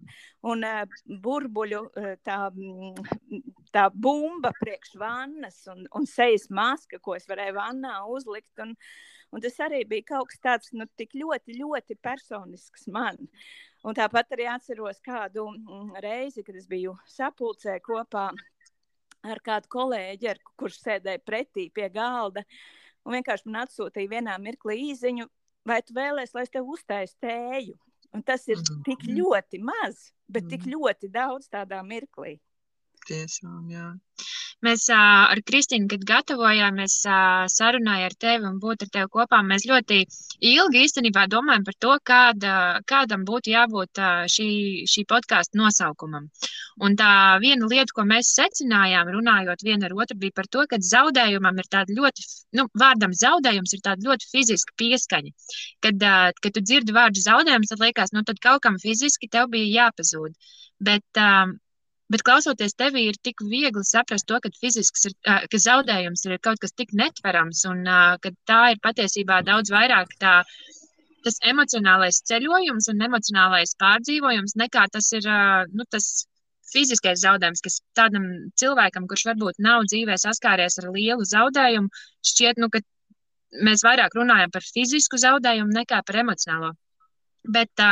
un 0.44 0.66
uh, 0.68 0.98
burbuļu 1.24 1.80
uh, 1.88 2.08
tā, 2.28 2.40
tā 3.72 3.86
bumba 3.94 4.52
priekš 4.60 4.98
vannas 5.00 5.62
un, 5.72 5.86
un 5.96 6.08
sejas 6.10 6.50
maska, 6.52 7.00
ko 7.00 7.16
es 7.16 7.30
varēju 7.32 7.56
vannā 7.56 7.94
uzlikt. 8.12 8.52
Un, 8.66 8.76
un 9.32 9.46
tas 9.46 9.56
arī 9.64 9.86
bija 9.88 10.10
kaut 10.12 10.34
kas 10.34 10.44
tāds 10.44 10.76
nu, 10.76 10.90
tik 11.00 11.16
ļoti, 11.16 11.56
ļoti 11.62 11.96
personisks 12.04 12.90
man. 12.92 13.24
Un 13.86 13.94
tāpat 13.94 14.34
arī 14.34 14.48
atceros 14.50 14.98
kādu 15.06 15.46
mm, 15.52 15.98
reizi, 16.02 16.44
kad 16.46 16.58
es 16.58 16.66
biju 16.70 16.96
sapulcē 17.10 17.78
kopā 17.86 18.32
ar 19.26 19.42
kādu 19.46 19.70
kolēģi, 19.76 20.30
ar 20.32 20.42
kurš 20.58 20.80
sēdēja 20.82 21.22
pretī 21.26 21.68
pie 21.74 21.90
galda. 21.94 22.46
Un 23.06 23.18
vienkārši 23.18 23.50
man 23.50 23.66
atsūtīja 23.66 24.12
vienā 24.16 24.38
mirklī 24.42 24.80
īziņu, 24.90 25.28
vai 25.70 25.82
tu 25.86 25.94
vēlēsies, 25.98 26.34
lai 26.38 26.46
es 26.48 26.54
tev 26.54 26.72
uztaisu 26.74 27.18
tēju. 27.22 27.78
Un 28.16 28.24
tas 28.26 28.46
ir 28.50 28.58
mm. 28.62 28.82
tik 28.88 29.06
ļoti 29.12 29.62
maz, 29.66 30.10
bet 30.32 30.48
tik 30.50 30.66
mm. 30.66 30.74
ļoti 30.74 31.12
daudz 31.14 31.50
tādā 31.52 31.82
mirklī. 31.86 32.38
Tiešām, 33.06 33.70
jā. 33.70 33.90
Mēs 34.64 34.86
ar 34.94 35.40
Kristīnu, 35.46 35.88
kad 35.92 36.04
gatavojāmies 36.08 36.94
sarunai 37.52 37.98
ar 38.06 38.14
tevi 38.18 38.48
un 38.48 38.56
būt 38.64 38.86
ar 38.86 38.92
tevi 38.94 39.10
kopā, 39.12 39.42
mēs 39.44 39.66
ļoti 39.68 39.98
ilgi 40.48 40.84
īstenībā 40.86 41.26
domājam 41.32 41.66
par 41.68 41.76
to, 41.86 41.96
kāda, 42.10 42.54
kādam 42.88 43.26
būtu 43.28 43.52
jābūt 43.52 44.02
šī, 44.32 44.48
šī 44.90 45.04
podkāstu 45.12 45.60
nosaukumam. 45.60 46.30
Un 46.88 46.96
tā 47.00 47.10
viena 47.44 47.68
lieta, 47.72 47.92
ko 47.96 48.08
mēs 48.08 48.32
secinājām, 48.38 49.12
runājot 49.18 49.66
viena 49.68 49.90
ar 49.90 49.98
otru, 49.98 50.18
bija 50.24 50.38
par 50.40 50.50
to, 50.52 50.66
ka 50.72 50.80
zaudējumam 50.80 51.60
ir 51.62 51.70
tāda 51.76 52.00
ļoti, 52.00 52.26
nu, 52.60 52.68
vārdam 52.80 53.14
zaudējums 53.16 53.76
ir 53.76 53.84
tāda 53.86 54.08
ļoti 54.08 54.32
fiziska 54.32 54.76
pieskaņa. 54.82 55.36
Kad, 55.84 56.08
kad 56.42 56.58
tu 56.58 56.64
dzirdi 56.64 56.96
vārdu 56.96 57.24
zaudējums, 57.28 57.72
tad 57.72 57.84
liekas, 57.84 58.16
nu, 58.16 58.24
tad 58.28 58.42
kaut 58.44 58.64
kam 58.66 58.80
fiziski 58.82 59.30
tev 59.32 59.52
bija 59.54 59.86
jāpazūd. 59.86 60.36
Bet, 60.84 61.08
um, 61.22 61.56
Bet 62.14 62.22
klausoties 62.22 62.76
tevī, 62.78 63.08
ir 63.10 63.18
tik 63.26 63.42
viegli 63.42 63.82
saprast 63.88 64.28
to, 64.30 64.38
ka 64.42 64.52
fizisks 64.62 65.08
ir, 65.10 65.16
ka 65.26 65.60
zaudējums 65.62 66.28
ir 66.28 66.38
kaut 66.48 66.62
kas 66.62 66.76
tik 66.78 66.94
netverams 66.94 67.64
un 67.72 67.82
ka 68.22 68.32
tā 68.52 68.62
ir 68.76 68.82
patiesībā 68.84 69.42
daudz 69.48 69.74
vairāk 69.74 70.14
tā 70.22 70.36
tas 71.26 71.40
emocionālais 71.50 72.22
ceļojums 72.30 72.92
un 72.94 73.02
emocionālais 73.08 73.74
pārdzīvojums, 73.82 74.54
nekā 74.62 74.86
tas 74.94 75.10
ir 75.18 75.26
nu, 75.74 75.86
tas 75.90 76.28
fiziskais 76.70 77.24
zaudējums, 77.24 77.64
kas 77.66 77.80
tādam 77.98 78.26
cilvēkam, 78.62 79.08
kurš 79.10 79.26
varbūt 79.32 79.62
nav 79.66 79.86
dzīvē 79.90 80.18
saskāries 80.22 80.78
ar 80.82 80.92
lielu 80.94 81.26
zaudējumu, 81.26 82.04
šķiet, 82.30 82.62
nu, 82.62 82.70
ka 82.74 82.82
mēs 83.66 83.86
vairāk 83.86 84.18
runājam 84.18 84.54
par 84.54 84.66
fizisku 84.66 85.20
zaudējumu 85.22 85.74
nekā 85.80 86.02
par 86.06 86.22
emocionālo. 86.22 86.74
Bet, 87.58 87.86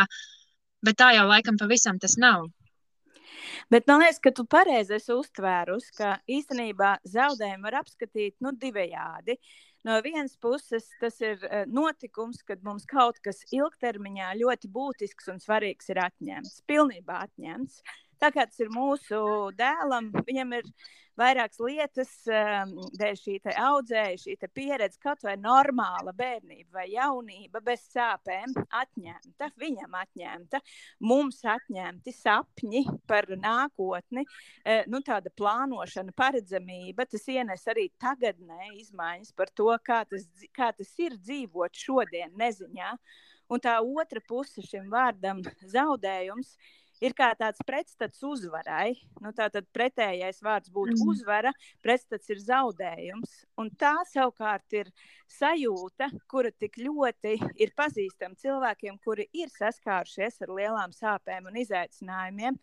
bet 0.85 0.99
tā 0.99 1.13
jau 1.17 1.25
laikam 1.29 1.57
pavisam 1.61 1.99
tas 2.01 2.17
nav. 2.21 2.49
Bet 3.71 3.87
man 3.87 4.01
liekas, 4.03 4.19
ka 4.23 4.31
tu 4.35 4.45
pareizi 4.49 4.97
esi 4.97 5.13
uztvērus, 5.15 5.91
ka 5.97 6.17
īstenībā 6.27 6.97
zaudējumu 7.07 7.67
var 7.67 7.79
apskatīt 7.83 8.35
nu, 8.43 8.53
divējādi. 8.59 9.37
No 9.83 9.97
vienas 10.03 10.37
puses, 10.39 10.85
tas 11.01 11.17
ir 11.19 11.41
notikums, 11.67 12.39
kad 12.47 12.61
mums 12.63 12.85
kaut 12.87 13.19
kas 13.23 13.41
ilgtermiņā 13.51 14.31
ļoti 14.39 14.71
būtisks 14.71 15.27
un 15.33 15.41
svarīgs 15.43 15.91
ir 15.91 15.99
atņemts, 16.05 16.61
pilnībā 16.71 17.19
atņemts. 17.27 17.81
Tā 18.23 18.29
kā 18.31 18.45
tas 18.47 18.59
ir 18.63 18.69
mūsu 18.71 19.17
dēlam, 19.59 20.05
viņam 20.23 20.53
ir 20.55 20.67
vairākas 21.19 21.59
lietas, 21.59 22.11
um, 22.31 22.69
dēļ 22.95 23.17
šī 23.19 23.33
audzēja, 23.51 24.19
šī 24.21 24.35
pieredze, 24.55 24.95
kaut 25.03 25.25
vai 25.27 25.33
normāla 25.35 26.13
bērnība 26.15 26.79
vai 26.79 26.85
jaunība 26.93 27.59
bez 27.65 27.83
sāpēm 27.91 28.55
atņemta, 28.79 29.49
viņam 29.59 29.97
atņemta, 29.99 30.61
mums 31.03 31.41
atņemti 31.43 32.13
sapņi 32.15 32.85
par 33.11 33.27
nākotni, 33.35 34.23
e, 34.63 34.77
nu, 34.87 35.03
tāda 35.03 35.33
plānošana, 35.35 36.15
paredzamība, 36.15 37.03
tas 37.11 37.27
ienes 37.27 37.67
arī 37.67 37.89
tagadnē 37.99 38.71
izmaiņas 38.77 39.35
par 39.35 39.51
to, 39.51 39.67
kā 39.83 40.05
tas, 40.07 40.29
kā 40.55 40.71
tas 40.77 40.95
ir 41.03 41.19
dzīvot 41.19 41.75
šodien 41.75 42.31
neziņā. 42.39 42.95
Un 43.51 43.59
tā 43.59 43.75
otra 43.83 44.23
puse 44.23 44.63
šim 44.63 44.87
vārdam 44.89 45.43
zaudējums 45.75 46.55
ir 46.55 46.82
ir 47.03 47.15
kā 47.17 47.29
tāds 47.39 47.61
pretstats 47.67 48.23
uzvarai. 48.23 48.95
Nu, 49.23 49.33
Tātad 49.35 49.67
pretējais 49.75 50.41
vārds 50.45 50.71
būtu 50.73 50.95
mm. 50.95 51.11
uzvara, 51.11 51.53
pretstats 51.83 52.31
ir 52.31 52.41
zaudējums. 52.43 53.35
Un 53.59 53.71
tā 53.79 53.95
savukārt 54.09 54.77
ir 54.79 54.91
sajūta, 55.31 56.09
kura 56.31 56.53
tik 56.55 56.79
ļoti 56.81 57.35
ir 57.61 57.73
pazīstama 57.77 58.39
cilvēkiem, 58.39 58.99
kuri 59.03 59.27
ir 59.35 59.51
saskārušies 59.53 60.41
ar 60.45 60.55
lielām 60.57 60.95
sāpēm 60.95 61.49
un 61.51 61.61
izaicinājumiem 61.63 62.59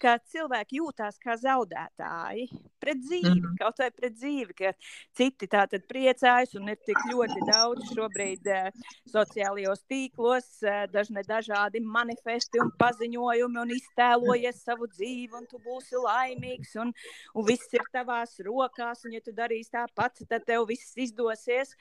ka 0.00 0.16
cilvēki 0.32 0.80
jūtās 0.80 1.18
kā 1.22 1.36
zaudētāji 1.40 2.46
pret 2.80 3.00
dzīvi, 3.02 3.34
mm. 3.34 3.56
kaut 3.60 3.80
vai 3.82 3.90
pret 3.92 4.16
dzīvi, 4.16 4.56
ka 4.56 4.72
citi 5.16 5.48
tā 5.50 5.66
tad 5.70 5.84
priecājas 5.90 6.54
un 6.58 6.70
ir 6.72 6.78
tik 6.86 7.00
ļoti 7.10 7.44
daudz 7.48 7.92
šobrīd 7.92 8.50
eh, 8.50 8.70
sociālajos 9.12 9.84
tīklos, 9.90 10.48
eh, 10.64 10.86
dažne 10.92 11.24
dažādi 11.28 11.82
manifesti 11.84 12.62
un 12.62 12.72
paziņojumi 12.80 13.62
un 13.64 13.74
iztēlojies 13.76 14.62
savu 14.64 14.88
dzīvi 14.94 15.40
un 15.40 15.48
tu 15.50 15.60
būsi 15.64 16.00
laimīgs 16.00 16.76
un, 16.80 16.94
un 17.34 17.48
viss 17.48 17.76
ir 17.76 17.84
tavās 17.92 18.38
rokās 18.46 19.04
un 19.04 19.18
ja 19.18 19.24
tu 19.24 19.36
darīsi 19.36 19.74
tāpat, 19.76 20.24
tad 20.28 20.48
tev 20.48 20.68
viss 20.70 20.96
izdosies. 20.96 21.76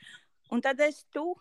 Un 0.49 0.63
tad 0.65 0.79
es 0.81 1.03
tu 1.13 1.35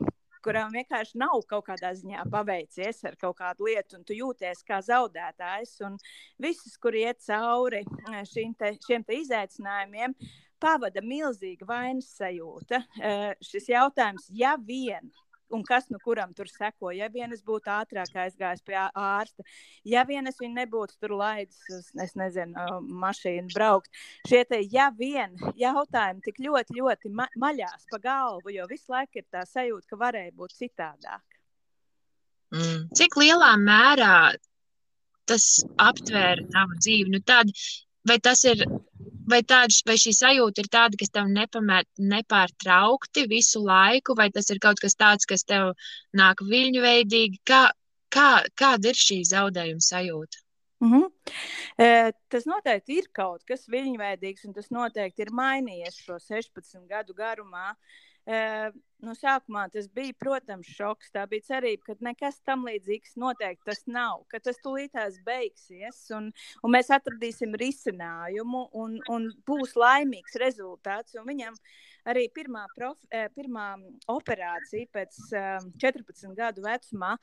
kurām 0.45 0.73
vienkārši 0.75 1.19
nav 1.21 1.43
kaut 1.51 1.67
kādā 1.69 1.93
ziņā 1.99 2.25
paveicies 2.33 3.05
ar 3.09 3.17
kaut 3.21 3.39
kādu 3.41 3.69
lietu, 3.69 3.99
un 3.99 4.05
tu 4.09 4.17
jūties 4.17 4.65
kā 4.67 4.81
zaudētājs. 4.85 5.77
Un 5.87 5.97
visus, 6.43 6.77
kur 6.81 6.97
iet 6.99 7.23
cauri 7.27 7.85
eh, 7.85 8.53
te, 8.59 8.75
šiem 8.87 9.07
te 9.07 9.21
izaicinājumiem, 9.23 10.17
pavada 10.59 11.03
milzīga 11.05 11.67
vainas 11.69 12.11
sajūta. 12.19 12.83
Uh, 12.99 13.31
šis 13.47 13.69
jautājums, 13.71 14.27
ja 14.35 14.57
vien 14.59 15.13
un 15.55 15.63
kas 15.67 15.89
nu 15.93 15.99
kuram 16.03 16.35
tur 16.37 16.49
seko. 16.51 16.93
Ja 16.97 17.09
vien 17.13 17.33
es 17.35 17.43
būtu 17.47 17.71
ātrāk 17.73 18.15
aizgājis 18.25 18.65
pie 18.67 18.77
ārsta, 18.79 19.45
ja 19.85 20.05
vien 20.09 20.27
es 20.31 20.41
viņu 20.41 20.55
nebūtu 20.59 20.99
tur 21.01 21.17
laidis 21.19 21.61
uz, 21.75 21.89
es 22.05 22.15
nezinu, 22.19 22.81
mašīnu 23.05 23.55
braukt. 23.55 23.91
Šie 24.29 24.45
te 24.49 24.61
ja 24.73 24.91
vien 24.97 25.37
jautājumi 25.59 26.25
tik 26.27 26.43
ļoti, 26.45 26.79
ļoti 26.81 27.15
ma 27.15 27.29
maļās 27.39 27.89
pa 27.93 28.03
galvu, 28.03 28.53
jo 28.55 28.69
visu 28.71 28.95
laiku 28.95 29.23
ir 29.23 29.29
tā 29.33 29.45
sajūta, 29.49 29.89
ka 29.91 30.01
varēja 30.05 30.37
būt 30.37 30.57
citādāk. 30.59 31.25
Mm. 32.55 32.87
Cik 32.97 33.19
lielā 33.21 33.53
mērā 33.61 34.19
tas 35.29 35.49
aptvēra 35.77 36.47
tavu 36.53 36.79
dzīvi? 36.81 37.13
Nu, 37.13 37.21
tad, 37.21 37.51
vai 38.09 38.17
tas 38.25 38.45
ir 38.49 38.65
vai, 39.31 39.43
tāda, 39.53 39.75
vai 39.89 39.97
šī 40.01 40.15
sajūta 40.17 40.65
ir 40.65 40.71
tāda, 40.73 40.99
kas 41.01 41.13
tev 41.15 41.31
nepamēt, 41.33 41.89
nepārtraukti 42.15 43.27
visu 43.31 43.63
laiku, 43.65 44.17
vai 44.19 44.31
tas 44.35 44.51
ir 44.51 44.61
kaut 44.63 44.81
kas 44.83 44.97
tāds, 44.99 45.29
kas 45.29 45.45
tev 45.49 45.75
nāk 46.17 46.43
viļņveidīgi? 46.51 47.41
Kā, 47.49 47.63
kā, 48.15 48.29
kāda 48.59 48.93
ir 48.93 49.01
šī 49.07 49.23
zaudējuma 49.31 49.85
sajūta? 49.85 50.45
Mm 50.81 50.93
-hmm. 50.93 51.07
e, 51.85 52.13
tas 52.29 52.45
noteikti 52.47 52.99
ir 52.99 53.09
kaut 53.13 53.43
kas 53.45 53.67
viļņveidīgs, 53.69 54.45
un 54.47 54.53
tas 54.55 54.71
noteikti 54.71 55.23
ir 55.23 55.33
mainījies 55.35 55.97
šo 56.05 56.19
16 56.23 56.87
gadu 56.87 57.15
garumā. 57.15 57.75
E, 58.29 58.39
nu, 59.01 59.15
sākumā 59.17 59.63
tas 59.73 59.87
bija, 59.95 60.13
protams, 60.21 60.69
šoks. 60.77 61.13
Tā 61.15 61.23
bija 61.31 61.47
cerība, 61.47 61.87
ka 61.87 61.97
nekas 62.05 62.41
tam 62.45 62.67
līdzīgs 62.69 63.17
noteikti 63.21 63.71
tas 63.71 63.85
nav, 63.89 64.25
ka 64.29 64.41
tas 64.45 64.61
tūlītās 64.65 65.21
beigsies 65.25 66.03
un, 66.17 66.29
un 66.63 66.75
mēs 66.75 66.93
atradīsim 66.93 67.57
risinājumu 67.63 68.67
un, 68.83 68.99
un 69.15 69.31
būs 69.49 69.73
laimīgs 69.81 70.37
rezultāts. 70.43 71.17
Un 71.17 71.29
viņam 71.31 71.57
arī 72.09 72.27
pirmā, 72.35 72.65
prof, 72.77 72.99
eh, 73.11 73.29
pirmā 73.37 73.69
operācija 74.09 74.89
pēc 74.95 75.19
14 75.81 76.31
eh, 76.31 76.37
gadu 76.39 76.65
vecumā 76.65 77.17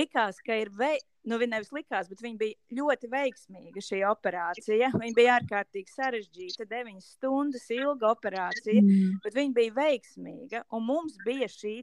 likās, 0.00 0.42
ka 0.44 0.58
ir 0.62 0.72
veids 0.74 1.06
nu, 1.28 1.38
viņa 1.40 1.56
nevis 1.56 1.72
likās, 1.74 2.08
bet 2.10 2.22
viņa 2.24 2.38
bija 2.40 2.78
ļoti 2.78 3.10
veiksmīga 3.12 3.82
šī 3.84 4.00
operācija. 4.08 4.90
Viņa 4.94 5.16
bija 5.16 5.34
ārkārtīgi 5.38 5.92
sarežģīta, 5.92 6.66
9 6.70 7.02
stundas 7.04 7.66
ilga 7.74 8.12
operācija, 8.14 8.80
mm. 8.80 9.18
bet 9.24 9.36
viņa 9.36 9.56
bija 9.56 9.74
veiksmīga. 9.76 10.62
Un 10.76 10.86
mums 10.88 11.18
bija 11.26 11.48
šī 11.52 11.76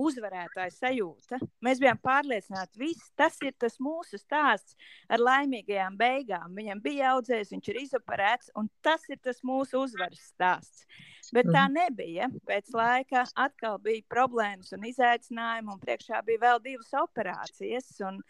uzvarētāja 0.00 0.72
sajūta. 0.74 1.40
Mēs 1.64 1.80
bijām 1.82 2.00
pārliecināti, 2.02 2.80
ka 2.80 3.24
tas 3.24 3.38
ir 3.44 3.54
tas 3.60 3.76
mūsu 3.82 4.18
stāsts 4.20 4.76
ar 5.10 5.22
laimīgajām 5.22 5.98
beigām. 6.00 6.56
Viņam 6.56 6.82
bija 6.82 7.14
audzējs, 7.14 7.52
viņš 7.54 7.72
ir 7.72 7.82
izoperēts, 7.84 8.52
un 8.58 8.70
tas 8.84 9.06
ir 9.10 9.20
tas 9.22 9.42
mūsu 9.46 9.84
uzvaras 9.84 10.30
stāsts. 10.32 10.86
Bet 11.34 11.50
tā 11.50 11.66
mhm. 11.66 11.76
nebija. 11.78 12.30
Pēc 12.48 12.72
laika 12.74 13.24
atkal 13.38 13.78
bija 13.82 14.06
problēmas 14.10 14.72
un 14.76 14.86
izaicinājumi, 14.90 15.74
un 15.74 15.82
priekšā 15.82 16.22
bija 16.26 16.46
vēl 16.48 16.64
divas 16.64 16.96
operācijas. 17.04 17.92
Un, 18.06 18.22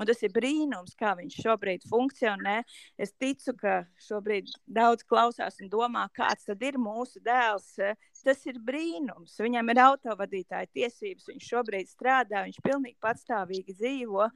Un 0.00 0.08
tas 0.08 0.22
ir 0.24 0.32
brīnums, 0.32 0.94
kā 0.96 1.10
viņš 1.18 1.34
šobrīd 1.44 1.82
funkcionē. 1.84 2.62
Es 2.96 3.12
ticu, 3.12 3.52
ka 3.58 3.82
šobrīd 4.00 4.48
daudz 4.64 5.04
klausās 5.04 5.58
un 5.60 5.68
domā, 5.72 6.06
kāds 6.16 6.48
tad 6.48 6.64
ir 6.64 6.78
mūsu 6.80 7.20
dēls. 7.24 7.74
Tas 8.22 8.44
ir 8.46 8.58
brīnums. 8.62 9.34
Viņam 9.42 9.72
ir 9.72 9.80
autovadītāja 9.82 10.68
tiesības, 10.76 11.26
viņš 11.32 11.48
šobrīd 11.52 11.90
strādā, 11.90 12.44
viņš 12.46 12.60
pilnīgi 12.64 12.98
patstāvīgi 13.02 13.74
dzīvo. 13.78 14.28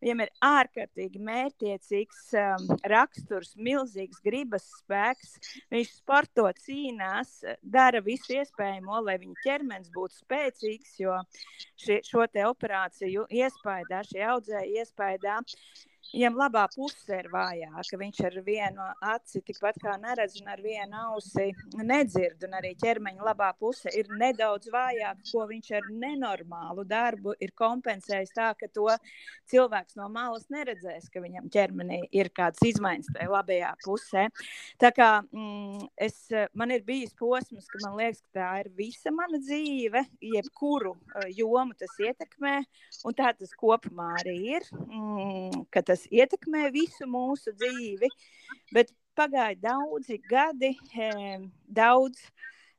Viņam 0.00 0.24
ir 0.24 0.32
ārkārtīgi 0.48 1.20
mērķiecīgs 1.28 2.22
um, 2.40 2.70
raksturs, 2.94 3.52
milzīgs 3.60 4.22
gribas 4.24 4.66
spēks. 4.80 5.36
Viņš 5.74 5.92
sporto, 5.98 6.48
cīnās, 6.64 7.36
dara 7.60 8.00
visu 8.04 8.38
iespējamo, 8.38 9.02
lai 9.04 9.18
viņa 9.22 9.44
ķermenis 9.44 9.92
būtu 9.94 10.22
spēcīgs, 10.22 10.96
jo 11.04 11.18
šie, 11.76 12.00
šo 12.06 12.24
te 12.32 12.46
operāciju 12.48 13.28
iespējā, 13.28 14.04
šie 14.08 14.24
audzēji 14.32 14.80
iespējā 14.80 15.36
Viņam 16.12 16.36
labā 16.38 16.64
puse 16.74 17.16
ir 17.18 17.28
vājāka. 17.32 17.98
Viņš 17.98 18.20
ar 18.28 18.36
vienu 18.46 18.84
aci 19.12 19.40
tikpat 19.46 19.80
kā 19.82 19.96
neredz, 20.02 20.36
un 20.42 20.50
ar 20.52 20.60
vienu 20.62 21.00
ausi 21.10 21.48
nedzird. 21.80 22.44
Arī 22.54 22.74
ķermeņa 22.78 23.24
labā 23.26 23.50
puse 23.58 23.90
ir 23.98 24.10
nedaudz 24.20 24.70
vājāka, 24.70 25.24
ko 25.32 25.46
viņš 25.50 25.70
ar 25.78 25.88
nenormālu 25.90 26.84
darbu 26.86 27.34
ir 27.42 27.54
kompensējis 27.58 28.34
tā, 28.36 28.52
ka 28.58 28.68
to 28.70 28.86
cilvēks 29.50 29.98
no 29.98 30.06
malas 30.12 30.46
neredzēs, 30.54 31.08
ka 31.12 31.22
viņam 31.24 31.48
ķermenī 31.52 32.04
ir 32.14 32.30
kādas 32.34 32.62
izmaiņas 32.68 33.10
tajā 33.16 33.30
labajā 33.32 33.72
pusē. 33.84 34.26
Tā 34.80 34.90
kā 34.94 35.10
mm, 35.24 35.88
es, 36.06 36.20
man 36.54 36.74
ir 36.74 36.84
bijis 36.86 37.14
posms, 37.18 37.66
ka 37.70 37.82
man 37.84 37.98
liekas, 37.98 38.22
ka 38.28 38.38
tā 38.38 38.50
ir 38.62 38.70
visa 38.78 39.12
mana 39.14 39.40
dzīve, 39.42 40.04
jebkuru 40.34 40.94
uh, 40.94 41.26
jomu 41.34 41.74
tas 41.78 41.94
ietekmē, 42.00 42.56
un 43.04 43.18
tā 43.18 43.34
tas 43.38 43.54
kopumā 43.58 44.12
arī 44.22 44.36
ir. 44.56 44.68
Mm, 44.86 45.64
tas 45.94 46.08
ietekmē 46.10 46.68
visu 46.74 47.06
mūsu 47.10 47.54
dzīvi. 47.54 48.10
Bet 48.74 48.90
pagāja 49.14 49.54
daudzi 49.62 50.18
gadi, 50.26 50.74
daudz 51.70 52.26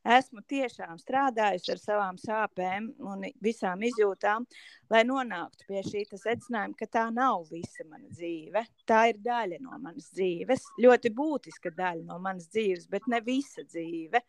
esmu 0.06 0.42
tiešām 0.46 1.00
strādājusi 1.00 1.72
ar 1.74 1.80
savām 1.82 2.18
sāpēm 2.20 2.90
un 3.10 3.24
visām 3.42 3.82
izjūtām, 3.88 4.46
lai 4.92 5.02
nonāktu 5.08 5.66
pie 5.66 5.82
šī 5.86 6.04
secinājuma, 6.12 6.76
ka 6.78 6.86
tā 6.98 7.06
nav 7.14 7.48
visa 7.50 7.86
mana 7.88 8.06
dzīve. 8.12 8.62
Tā 8.86 9.00
ir 9.10 9.20
daļa 9.24 9.58
no 9.64 9.80
manas 9.82 10.12
dzīves, 10.14 10.68
ļoti 10.84 11.12
būtiska 11.16 11.74
daļa 11.74 12.06
no 12.06 12.20
manas 12.22 12.46
dzīves, 12.52 12.86
bet 12.92 13.08
ne 13.10 13.22
visa 13.26 13.66
dzīve. 13.66 14.22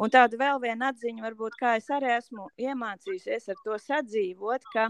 Un 0.00 0.12
tāda 0.12 0.38
vēl 0.40 0.60
viena 0.62 0.90
atziņa, 0.92 1.22
varbūt, 1.26 1.56
kā 1.60 1.74
es 1.78 1.88
arī 1.92 2.14
esmu 2.16 2.48
iemācījusies 2.60 3.50
ar 3.52 3.58
to 3.64 3.76
sadzīvot, 3.82 4.64
ka 4.72 4.88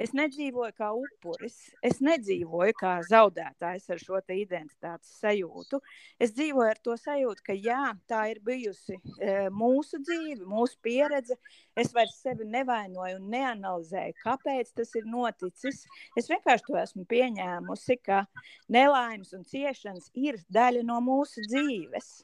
es 0.00 0.14
nedzīvoju 0.16 0.74
kā 0.78 0.90
upuris, 0.94 1.56
es 1.82 2.00
nedzīvoju 2.04 2.76
kā 2.78 2.94
zaudētājs 3.08 3.88
ar 3.90 4.02
šo 4.02 4.20
identitātes 4.34 5.16
sajūtu. 5.20 5.80
Es 6.22 6.34
dzīvoju 6.36 6.70
ar 6.70 6.80
to 6.86 6.96
sajūtu, 7.00 7.44
ka 7.46 7.56
jā, 7.58 7.82
tā 8.10 8.24
ir 8.32 8.40
bijusi 8.46 8.96
e, 8.96 9.48
mūsu 9.50 10.00
dzīve, 10.02 10.46
mūsu 10.48 10.78
pieredze. 10.84 11.38
Es 11.76 11.90
vairs 11.94 12.14
sevi 12.22 12.46
nevainoju 12.46 13.18
un 13.18 13.30
neanalizēju, 13.34 14.18
kāpēc 14.22 14.70
tas 14.78 14.94
ir 14.98 15.08
noticis. 15.10 15.82
Es 16.18 16.30
vienkārši 16.30 16.68
to 16.68 16.78
esmu 16.80 17.06
pieņēmusi, 17.10 17.98
ka 18.06 18.22
nelaimes 18.70 19.34
un 19.34 19.42
ciešanas 19.48 20.12
ir 20.14 20.38
daļa 20.54 20.84
no 20.86 21.00
mūsu 21.04 21.42
dzīves. 21.48 22.14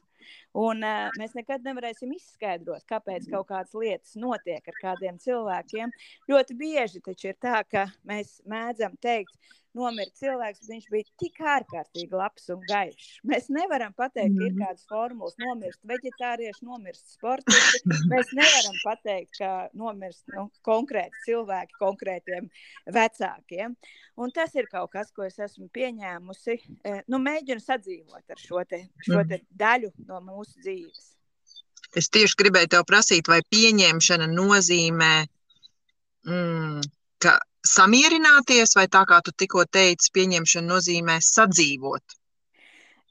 Un, 0.57 0.83
uh, 0.83 1.07
mēs 1.19 1.35
nekad 1.37 1.63
nevarēsim 1.65 2.11
izskaidrot, 2.15 2.83
kāpēc 2.89 3.29
kaut 3.31 3.49
kādas 3.51 3.75
lietas 3.77 4.17
notiek 4.19 4.67
ar 4.67 4.79
kādiem 4.81 5.19
cilvēkiem. 5.21 5.93
Ļoti 6.31 6.57
bieži 6.59 7.03
taču 7.05 7.31
ir 7.31 7.39
tā, 7.41 7.61
ka 7.67 7.87
mēs 8.07 8.39
mēdzam 8.49 8.97
teikt, 9.01 9.35
nomira 9.77 10.11
cilvēks, 10.19 10.61
bet 10.63 10.73
viņš 10.73 10.87
bija 10.91 11.07
tik 11.21 11.39
ārkārtīgi 11.53 12.17
labs 12.17 12.49
un 12.53 12.63
gaišs. 12.67 13.09
Mēs 13.27 13.47
nevaram 13.53 13.93
pateikt, 13.97 14.35
ka 14.35 14.45
ir 14.45 14.53
mhm. 14.53 14.63
kādas 14.63 14.87
formulas, 14.89 15.37
nomirst 15.41 15.79
vegetārieši, 15.91 16.65
nomirst 16.67 17.15
sportisti. 17.15 17.81
Mēs 18.11 18.33
nevaram 18.37 18.79
pateikt, 18.83 19.37
ka 19.39 19.51
nomirst 19.77 20.25
nu, 20.35 20.47
konkrēti 20.67 21.25
cilvēki 21.27 21.79
konkrētiem 21.79 22.49
vecākiem. 22.97 23.77
Un 24.21 24.33
tas 24.35 24.53
ir 24.59 24.67
kaut 24.71 24.91
kas, 24.93 25.13
ko 25.15 25.25
es 25.25 25.39
esmu 25.41 25.69
pieņēmusi. 25.73 26.57
E, 26.83 26.97
nu, 27.11 27.21
mēģinu 27.23 27.63
sadzīvot 27.63 28.35
ar 28.35 28.41
šo, 28.41 28.65
te, 28.67 28.83
šo 29.05 29.21
te 29.23 29.39
mhm. 29.39 29.47
daļu 29.63 29.93
no 30.09 30.21
mūsu 30.27 30.59
dzīves. 30.61 31.11
Es 31.97 32.07
tieši 32.07 32.37
gribēju 32.39 32.69
te 32.71 32.79
prasīt, 32.87 33.27
vai 33.27 33.41
pieņemšana 33.51 34.29
nozīmē, 34.31 35.13
mm, 36.23 36.85
ka 37.19 37.33
samierināties, 37.67 38.75
vai 38.77 38.87
tā 38.91 39.03
kā 39.09 39.21
tu 39.25 39.33
tikko 39.37 39.65
teici, 39.69 40.11
pieņemšana 40.15 40.67
nozīmē 40.73 41.19
sadzīvot? 41.25 42.17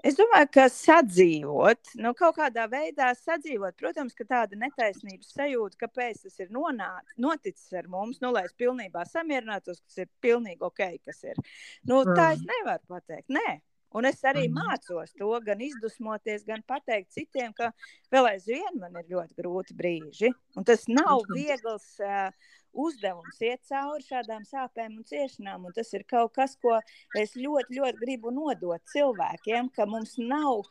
Es 0.01 0.17
domāju, 0.17 0.49
ka 0.55 0.65
sadzīvot, 0.73 1.91
nu, 2.01 2.15
kaut 2.17 2.39
kādā 2.39 2.65
veidā 2.73 3.11
sadzīvot, 3.19 3.77
protams, 3.81 4.15
ka 4.17 4.25
tāda 4.25 4.57
netaisnības 4.57 5.35
sajūta, 5.37 5.77
kāpēc 5.83 6.23
tas 6.25 6.41
ir 6.41 6.49
nonāc, 6.55 7.11
noticis 7.21 7.75
ar 7.77 7.89
mums, 7.93 8.23
nu, 8.25 8.31
lai 8.33 8.47
es 8.49 8.55
pilnībā 8.57 9.05
samierinātos, 9.11 9.83
kas 9.85 10.07
ir 10.07 10.09
pilnīgi 10.25 10.65
ok, 10.65 10.87
kas 11.05 11.21
ir. 11.29 11.43
Nu, 11.85 12.01
tā 12.09 12.31
es 12.33 12.41
mm. 12.41 12.55
nevaru 12.55 12.97
pateikt. 12.97 13.29
Nē. 13.37 13.61
Un 13.99 14.07
es 14.07 14.21
arī 14.23 14.45
mm. 14.47 14.55
mācos 14.55 15.13
to, 15.19 15.29
gan 15.45 15.61
izdusmoties, 15.67 16.47
gan 16.47 16.63
pateikt 16.63 17.11
citiem, 17.13 17.51
ka 17.53 17.73
vēl 18.15 18.29
aizvien 18.31 18.79
man 18.79 18.95
ir 19.01 19.09
ļoti 19.11 19.37
grūti 19.43 19.77
brīži. 19.77 20.31
Un 20.57 20.65
tas 20.65 20.87
nav 20.89 21.27
viegls. 21.35 21.97
Uh, 21.99 22.31
uzdevums 22.73 23.41
iet 23.43 23.63
cauri 23.69 24.05
šādām 24.07 24.45
sāpēm 24.49 24.99
un 25.01 25.07
ciešanām. 25.07 25.67
Un 25.69 25.77
tas 25.77 25.93
ir 25.97 26.05
kaut 26.09 26.35
kas, 26.37 26.57
ko 26.63 26.79
es 27.19 27.37
ļoti, 27.37 27.79
ļoti 27.79 28.03
gribu 28.03 28.33
nodot 28.35 28.83
cilvēkiem, 28.93 29.71
ka 29.75 29.87
mums 29.91 30.17
nav 30.19 30.67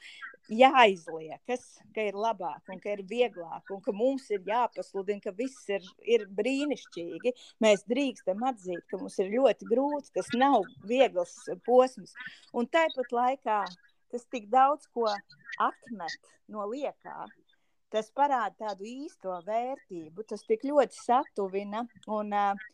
jāizliekas, 0.50 1.66
ka 1.94 2.08
ir 2.10 2.18
labāk 2.18 2.72
un 2.74 2.80
ka 2.82 2.96
ir 2.96 3.04
vieglāk 3.10 3.70
un 3.74 3.82
ka 3.86 3.94
mums 3.94 4.30
ir 4.34 4.42
jāpasludina, 4.48 5.22
ka 5.24 5.34
viss 5.38 5.68
ir, 5.70 5.86
ir 6.02 6.26
brīnišķīgi. 6.40 7.36
Mēs 7.64 7.86
drīkstam 7.90 8.42
atzīt, 8.50 8.86
ka 8.90 9.02
mums 9.02 9.20
ir 9.22 9.34
ļoti 9.36 9.70
grūti, 9.70 10.14
tas 10.18 10.32
nav 10.38 10.66
viegls 10.90 11.36
posms. 11.68 12.16
Un 12.54 12.70
tāpat 12.70 13.14
laikā 13.14 13.62
tas 14.10 14.26
tik 14.34 14.50
daudz 14.50 14.90
ko 14.94 15.06
atmet 15.62 16.34
no 16.50 16.66
liekā, 16.72 17.28
tas 17.94 18.10
parāda 18.16 18.68
tādu 18.68 18.88
īsto 18.88 19.36
vērtību. 19.46 20.26
Tas 20.30 20.44
tik 20.48 20.66
ļoti 20.70 20.98
satuvina 20.98 21.84
un 22.08 22.34
uh, 22.36 22.68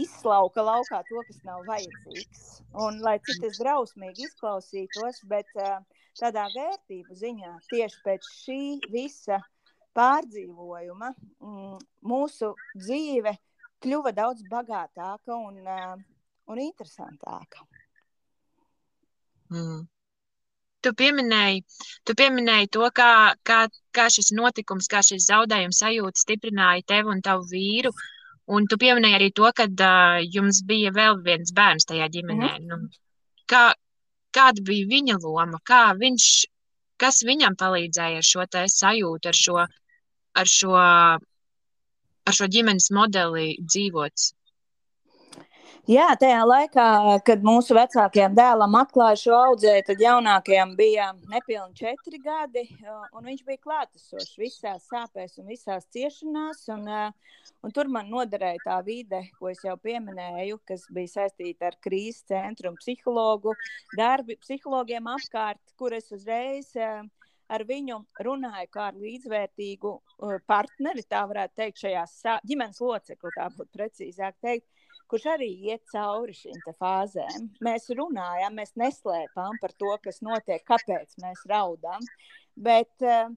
izslauka 0.00 0.64
laukā 0.64 1.02
to, 1.08 1.22
kas 1.28 1.40
nav 1.46 1.64
vajadzīgs. 1.68 2.44
Un, 2.84 3.00
lai 3.04 3.16
cik 3.26 3.42
tas 3.44 3.60
drausmīgi 3.62 4.26
izklausītos, 4.28 5.22
bet 5.30 5.50
uh, 5.58 5.80
tādā 6.20 6.46
vērtību 6.54 7.18
ziņā 7.22 7.54
tieši 7.70 8.02
pēc 8.06 8.32
šī 8.40 8.62
visa 8.92 9.40
pārdzīvojuma 9.98 11.12
mm, 11.12 11.78
mūsu 12.06 12.52
dzīve 12.78 13.34
kļuva 13.82 14.12
daudz 14.14 14.44
bagātāka 14.50 15.34
un, 15.36 15.62
uh, 15.64 15.96
un 16.52 16.66
interesantāka. 16.68 17.64
Mm 19.50 19.88
tu 20.84 20.92
pieminēji, 20.96 21.62
tu 22.08 22.16
pieminēji 22.18 22.70
to, 22.76 22.86
kā, 22.96 23.10
kā, 23.46 23.60
kā 23.96 24.06
šis 24.12 24.32
notikums, 24.36 24.88
kā 24.90 25.02
šis 25.06 25.28
zaudējums 25.28 25.82
sajūta 25.82 26.22
stiprināja 26.22 26.86
tevi 26.94 27.14
un 27.14 27.22
tavu 27.24 27.46
vīru. 27.52 27.92
Un 28.50 28.66
tu 28.70 28.78
pieminēji 28.82 29.18
arī 29.18 29.28
to, 29.36 29.46
ka 29.56 29.68
uh, 29.70 30.18
jums 30.36 30.62
bija 30.66 30.90
vēl 30.96 31.20
viens 31.26 31.52
bērns 31.54 31.86
tajā 31.90 32.08
ģimenē. 32.16 32.50
Mm. 32.58 32.66
Nu, 32.66 33.20
kā, 33.50 33.68
kāda 34.34 34.64
bija 34.66 34.88
viņa 34.90 35.20
loma? 35.22 35.60
Kā 35.66 35.84
viņš, 36.00 36.26
kas 37.00 37.22
viņam 37.26 37.58
palīdzēja 37.60 38.22
ar 38.22 38.26
šo 38.26 38.46
sajūtu, 38.74 39.30
ar 39.30 39.38
šo, 39.44 39.58
ar 40.42 40.52
šo, 40.56 40.74
ar 42.26 42.38
šo 42.40 42.50
ģimenes 42.56 42.90
modeli 42.96 43.54
dzīvot? 43.60 44.30
Jā, 45.88 46.10
tajā 46.20 46.40
laikā, 46.44 46.86
kad 47.24 47.40
mūsu 47.40 47.72
vecākajam 47.72 48.34
dēlam 48.36 48.74
atklāja 48.76 49.16
šo 49.16 49.36
audzēju, 49.38 49.84
tad 49.86 50.02
jaunākajam 50.04 50.74
bija 50.76 51.06
nepilni 51.32 51.72
četri 51.78 52.18
gadi, 52.20 52.66
un 53.16 53.24
viņš 53.24 53.40
bija 53.46 53.62
klātesošs 53.64 54.34
visās 54.36 54.84
sāpēs 54.90 55.38
un 55.40 55.48
visās 55.48 55.86
ciešanās. 55.94 56.66
Un, 56.74 56.84
un 57.64 57.72
tur 57.72 57.88
man 57.88 58.10
noderēja 58.12 58.60
tā 58.66 58.76
vide, 58.84 59.22
ko 59.38 59.48
es 59.48 59.62
jau 59.64 59.78
pieminēju, 59.80 60.58
kas 60.68 60.84
bija 60.92 61.14
saistīta 61.14 61.70
ar 61.70 61.78
krīzes 61.80 62.28
centru 62.28 62.74
un 62.74 62.76
psihologu 62.76 63.56
darbi, 63.96 64.36
psihologiem 64.44 65.08
apkārt, 65.14 65.62
kur 65.80 65.96
es 65.96 66.12
uzreiz 66.12 66.74
ar 67.50 67.64
viņu 67.66 68.02
runāju 68.20 68.68
kā 68.70 68.90
ar 68.90 69.00
līdzvērtīgu 69.00 69.96
partneri, 70.46 71.08
tā 71.08 71.24
varētu 71.32 71.56
teikt, 71.64 71.82
šajā 71.86 72.04
ģimenes 72.46 72.84
locekli, 72.84 73.34
tā 73.34 73.48
būtu 73.56 73.72
precīzāk 73.74 74.36
teikt 74.44 74.68
kurš 75.10 75.26
arī 75.34 75.50
iet 75.70 75.82
cauri 75.90 76.34
šīm 76.36 76.60
fāzēm. 76.78 77.48
Mēs 77.66 77.88
runājam, 77.98 78.56
mēs 78.58 78.76
neslēpām 78.78 79.58
par 79.62 79.74
to, 79.74 79.94
kas 80.04 80.22
notiek, 80.22 80.62
kāpēc 80.68 81.16
mēs 81.22 81.42
raudām. 81.50 82.04
Bet 82.60 83.06
uh, 83.06 83.32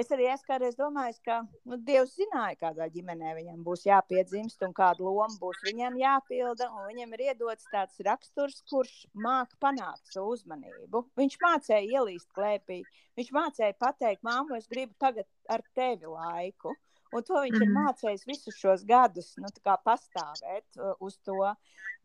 es 0.00 0.10
arī 0.14 0.28
esmu 0.32 0.48
kādreiz 0.48 0.78
domājis, 0.78 1.18
ka 1.26 1.40
nu, 1.68 1.78
Dievs 1.88 2.14
zināja, 2.16 2.56
kādā 2.62 2.88
ģimenē 2.94 3.34
viņam 3.40 3.60
būs 3.66 3.84
jāpiedzimst 3.88 4.64
un 4.66 4.72
kāda 4.76 5.04
loma 5.04 5.28
būs 5.40 5.60
viņam 5.66 5.98
jāpilda. 6.00 6.70
Viņam 6.88 7.12
ir 7.16 7.26
iedots 7.28 7.68
tāds 7.72 8.00
raksturs, 8.08 8.62
kurš 8.70 8.94
māca 9.26 9.58
panākt 9.62 10.14
savu 10.14 10.32
uzmanību. 10.36 11.04
Viņš 11.20 11.38
mācīja 11.44 11.84
ielīst 11.98 12.32
klēpī, 12.36 12.80
viņš 13.20 13.32
mācīja 13.36 13.76
pateikt, 13.80 14.24
māmu, 14.26 14.56
es 14.56 14.68
gribu 14.72 14.96
tagad 15.02 15.28
ar 15.52 15.64
tevi 15.76 16.08
laiku. 16.08 16.76
Un 17.14 17.24
to 17.26 17.40
viņš 17.44 17.58
ir 17.60 17.68
mhm. 17.68 17.76
mācījis 17.78 18.26
visus 18.26 18.58
šos 18.58 18.84
gadus, 18.88 19.34
nu, 19.40 19.50
pastāvēt 19.86 20.80
uh, 20.80 20.94
uz 21.04 21.18
to. 21.26 21.52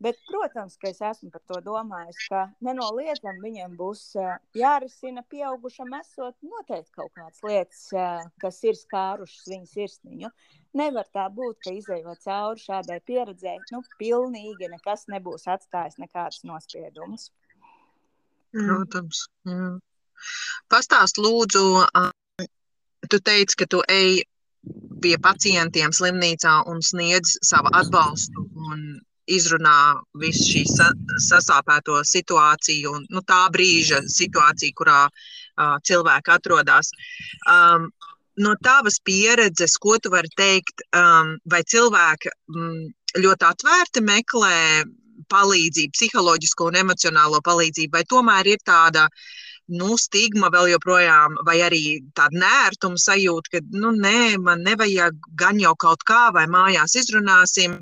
Bet, 0.02 0.18
protams, 0.26 0.74
ka 0.82 0.90
es 0.90 0.98
esmu 1.04 1.28
par 1.30 1.42
to 1.46 1.60
domājis, 1.62 2.18
ka 2.30 2.46
nenoliedzami 2.66 3.42
viņam 3.42 3.76
būs 3.78 4.00
uh, 4.18 4.32
jārisina 4.58 5.22
pieaugušam, 5.30 5.92
esot 6.00 6.34
noteikti 6.42 6.96
kaut 6.96 7.12
kādas 7.18 7.42
lietas, 7.46 7.84
uh, 7.94 8.24
kas 8.42 8.58
ir 8.66 8.78
skārušas 8.78 9.52
viņa 9.52 9.70
sirsniņu. 9.70 10.32
Nevar 10.80 11.06
tā 11.14 11.28
būt, 11.30 11.60
ka 11.62 11.74
izējot 11.76 12.24
cauri 12.24 12.64
šādai 12.64 12.98
pieredzēji, 13.06 13.68
nu, 13.74 13.82
pilnīgi 14.00 14.70
nekas 14.72 15.06
nebūs 15.12 15.46
atstājis 15.54 16.00
nekādas 16.02 16.42
nospiedumus. 16.48 17.30
Mm. 18.56 18.68
Protams. 18.68 19.26
Jā. 19.48 19.70
Pastāst, 20.72 21.18
lūdzu, 21.18 21.64
tu 23.10 23.18
teici, 23.20 23.58
ka 23.58 23.66
tu 23.70 23.82
ej 23.90 24.22
pie 25.02 25.16
pacientiem 25.22 25.94
slimnīcā 25.94 26.62
un 26.70 26.82
sniedz 26.84 27.38
savu 27.42 27.72
atbalstu 27.74 28.44
un 28.68 28.84
izrunā 29.30 29.78
visu 30.18 30.46
šī 30.50 30.62
sa 30.70 30.88
sasāpēto 31.28 32.00
situāciju 32.06 32.94
un 32.96 33.04
nu, 33.10 33.22
tā 33.26 33.44
brīža 33.54 34.02
situāciju, 34.06 34.76
kurā 34.78 35.02
uh, 35.08 35.76
cilvēki 35.86 36.34
atrodas. 36.34 36.90
Um, 37.50 37.90
no 38.42 38.54
tavas 38.64 38.98
pieredzes, 39.04 39.76
ko 39.78 39.98
tu 40.02 40.10
vari 40.14 40.30
teikt, 40.38 40.82
um, 40.96 41.36
vai 41.46 41.62
cilvēki 41.62 42.32
um, 42.54 42.90
ļoti 43.18 43.48
atvērti 43.50 44.02
meklē 44.02 44.58
palīdzību, 45.32 45.94
psiholoģisko 45.94 46.72
un 46.72 46.80
emocionālo 46.82 47.38
palīdzību, 47.46 47.94
vai 47.94 48.04
tomēr 48.10 48.54
ir 48.56 48.66
tāda 48.66 49.06
uh, 49.06 49.30
nu, 49.72 49.96
stigma 50.00 50.50
vēl 50.52 50.70
joprojām, 50.72 51.36
vai 51.46 51.58
arī 51.66 51.82
tāda 52.16 52.40
nērtuma 52.42 53.00
sajūta, 53.00 53.54
ka, 53.54 53.62
nu, 53.74 53.92
nē, 53.96 54.38
man 54.42 54.64
nevajag 54.66 55.18
gan 55.38 55.60
jau 55.62 55.74
kaut 55.80 56.04
kā, 56.08 56.24
vai 56.36 56.46
mājās 56.50 56.96
izrunāsim, 57.00 57.78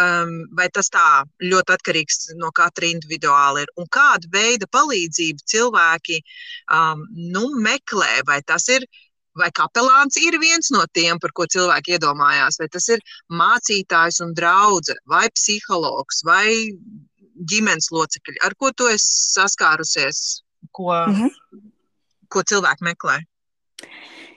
um, 0.00 0.34
vai 0.58 0.68
tas 0.74 0.90
tā 0.94 1.24
ļoti 1.44 1.76
atkarīgs 1.76 2.20
no 2.40 2.52
katra 2.54 2.90
individuāli 2.90 3.64
ir. 3.64 3.72
Un 3.80 3.90
kāda 3.92 4.30
veida 4.32 4.68
palīdzību 4.70 5.48
cilvēki 5.54 6.20
um, 6.72 7.06
nu, 7.34 7.48
meklē, 7.64 8.22
vai 8.28 8.40
tas 8.46 8.68
ir 8.72 8.86
vai 9.34 9.50
kapelāns 9.50 10.14
ir 10.22 10.36
viens 10.38 10.70
no 10.70 10.84
tiem, 10.94 11.18
par 11.18 11.32
ko 11.34 11.46
cilvēki 11.50 11.96
iedomājās, 11.96 12.60
vai 12.60 12.68
tas 12.70 12.86
ir 12.94 13.02
mācītājs 13.34 14.20
un 14.22 14.30
draudzene, 14.38 15.02
vai 15.10 15.26
psihologs, 15.34 16.22
vai 16.26 16.46
ģimenes 17.50 17.90
locekļi, 17.90 18.38
ar 18.46 18.54
ko 18.58 18.70
tu 18.76 18.86
esi 18.90 19.34
saskārusies, 19.34 20.43
ko, 20.74 20.90
mm 20.92 21.14
-hmm. 21.14 21.62
ko 22.28 22.42
cilvēki 22.50 22.90
meklē? 22.90 23.20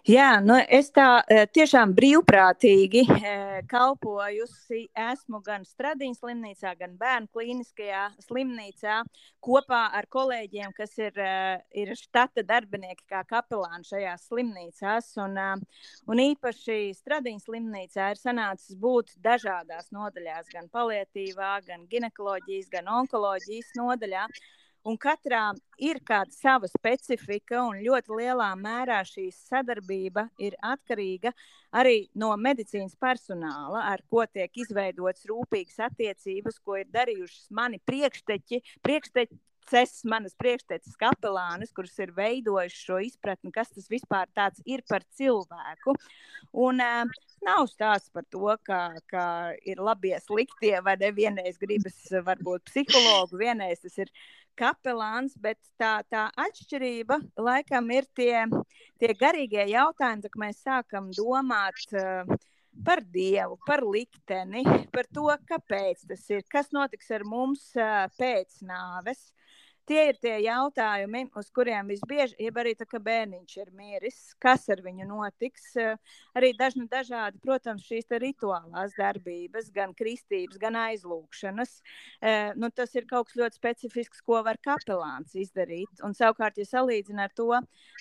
Jā, 0.08 0.38
nu 0.40 0.56
es 0.72 0.88
tā 0.96 1.20
eh, 1.28 1.42
tiešām 1.52 1.92
brīvprātīgi 1.92 3.02
eh, 3.12 3.58
kalpojusi. 3.68 4.86
Esmu 4.96 5.42
gan 5.44 5.66
Stradīnas 5.68 6.22
slimnīcā, 6.22 6.72
gan 6.80 6.94
Bērnu 6.96 7.28
klīniskajā 7.36 8.06
slimnīcā 8.24 9.02
kopā 9.44 9.82
ar 10.00 10.06
kolēģiem, 10.08 10.72
kas 10.78 10.96
ir, 11.02 11.12
eh, 11.20 11.60
ir 11.76 11.92
štata 12.00 12.46
darbinieki 12.48 13.04
kā 13.04 13.26
kapelāni 13.28 13.84
šajās 13.90 14.24
slimnīcās. 14.30 15.10
Un, 15.26 15.36
un 16.08 16.22
īpaši 16.24 16.94
Stradīnas 16.96 17.44
slimnīcā 17.50 18.08
ir 18.14 18.22
sanācis 18.22 18.80
būt 18.80 19.12
dažādās 19.20 19.92
nodaļās, 19.92 20.48
gan 20.56 20.72
palietīvā, 20.72 21.52
gan 21.68 21.84
ginekoloģijas, 21.92 22.72
gan 22.78 22.88
onkoloģijas 23.02 23.76
nodaļā. 23.76 24.24
Un 24.88 24.96
katrā 24.96 25.50
ir 25.84 25.98
kāda 26.08 26.32
sava 26.32 26.68
specifika, 26.72 27.60
un 27.68 27.82
ļoti 27.84 28.14
lielā 28.22 28.48
mērā 28.56 29.02
šī 29.04 29.26
sadarbība 29.36 30.30
ir 30.40 30.56
atkarīga 30.64 31.34
arī 31.76 32.06
no 32.16 32.30
medicīnas 32.40 32.96
personāla, 32.96 33.82
ar 33.92 34.06
ko 34.08 34.24
tiek 34.32 34.62
izveidotas 34.64 35.28
rūpīgas 35.28 35.82
attiecības, 35.90 36.62
ko 36.64 36.80
ir 36.80 36.88
darījušas 36.94 37.50
mani 37.60 37.82
priekšteči, 37.84 38.62
priekšteči 38.88 39.36
Ces, 39.68 40.00
manas 40.08 40.36
priekšteces 40.40 40.96
kapelānes, 41.00 41.74
kuras 41.76 41.98
ir 42.00 42.14
veidojušas 42.16 42.86
šo 42.88 43.00
izpratni, 43.04 43.52
kas 43.52 43.74
tas 43.76 43.90
vispār 43.92 44.30
ir 44.66 44.84
par 44.88 45.04
cilvēku. 45.18 45.96
Un, 46.54 46.80
uh, 46.80 47.04
nav 47.44 47.68
stāsts 47.68 48.14
par 48.14 48.24
to, 48.32 48.56
ka, 48.64 48.96
ka 49.12 49.26
ir 49.68 49.82
labie, 49.84 50.16
sliktie, 50.24 50.76
vai 50.84 50.96
ne 50.98 51.12
vienreiz 51.12 51.60
gribas, 51.60 52.00
varbūt 52.12 52.64
psihologu, 52.72 53.38
vienreiz 53.44 53.84
tas 53.84 53.98
ir 53.98 54.12
kapelāns, 54.58 55.36
bet 55.38 55.60
tā, 55.78 56.02
tā 56.10 56.30
atšķirība 56.48 57.20
laikam 57.38 57.92
ir 57.92 58.08
tie, 58.16 58.48
tie 58.98 59.14
garīgie 59.20 59.68
jautājumi, 59.74 60.24
kad 60.24 60.44
mēs 60.46 60.64
sākam 60.64 61.12
domāt. 61.12 61.84
Uh, 61.92 62.38
par 62.86 63.02
dievu, 63.02 63.58
par 63.66 63.82
likteni, 63.82 64.62
par 64.94 65.08
to, 65.10 65.26
kāpēc 65.50 66.04
tas 66.10 66.24
ir, 66.30 66.44
kas 66.52 66.70
notiks 66.76 67.10
ar 67.16 67.26
mums 67.26 67.72
pēc 68.20 68.60
nāves. 68.62 69.32
Tie 69.88 70.02
ir 70.10 70.18
tie 70.20 70.34
jautājumi, 70.44 71.22
uz 71.40 71.48
kuriem 71.56 71.88
visbiežāk, 71.88 72.42
ja 72.44 72.52
arī 72.60 72.74
tā, 72.76 72.84
ka 72.90 73.00
bērniņš 73.00 73.54
ir 73.62 73.70
miris, 73.72 74.18
kas 74.44 74.66
ar 74.74 74.82
viņu 74.84 75.06
notiks. 75.08 75.70
Arī 76.36 76.50
dažni 76.60 76.90
dažādi, 76.92 77.40
protams, 77.40 77.86
šīs 77.88 78.12
rituālās 78.20 78.98
darbības, 79.00 79.70
gan 79.72 79.94
kristības, 79.96 80.60
gan 80.60 80.76
aizlūgšanas. 80.82 81.78
Nu, 82.60 82.72
tas 82.76 83.00
ir 83.00 83.08
kaut 83.08 83.30
kas 83.30 83.40
ļoti 83.40 83.62
specifisks, 83.62 84.26
ko 84.28 84.42
var 84.44 84.60
kapelāns 84.60 85.38
izdarīt. 85.40 86.04
Un 86.04 86.18
savukārt, 86.20 86.60
ja 86.60 86.68
salīdzina 86.68 87.30
ar 87.30 87.38
to, 87.40 87.50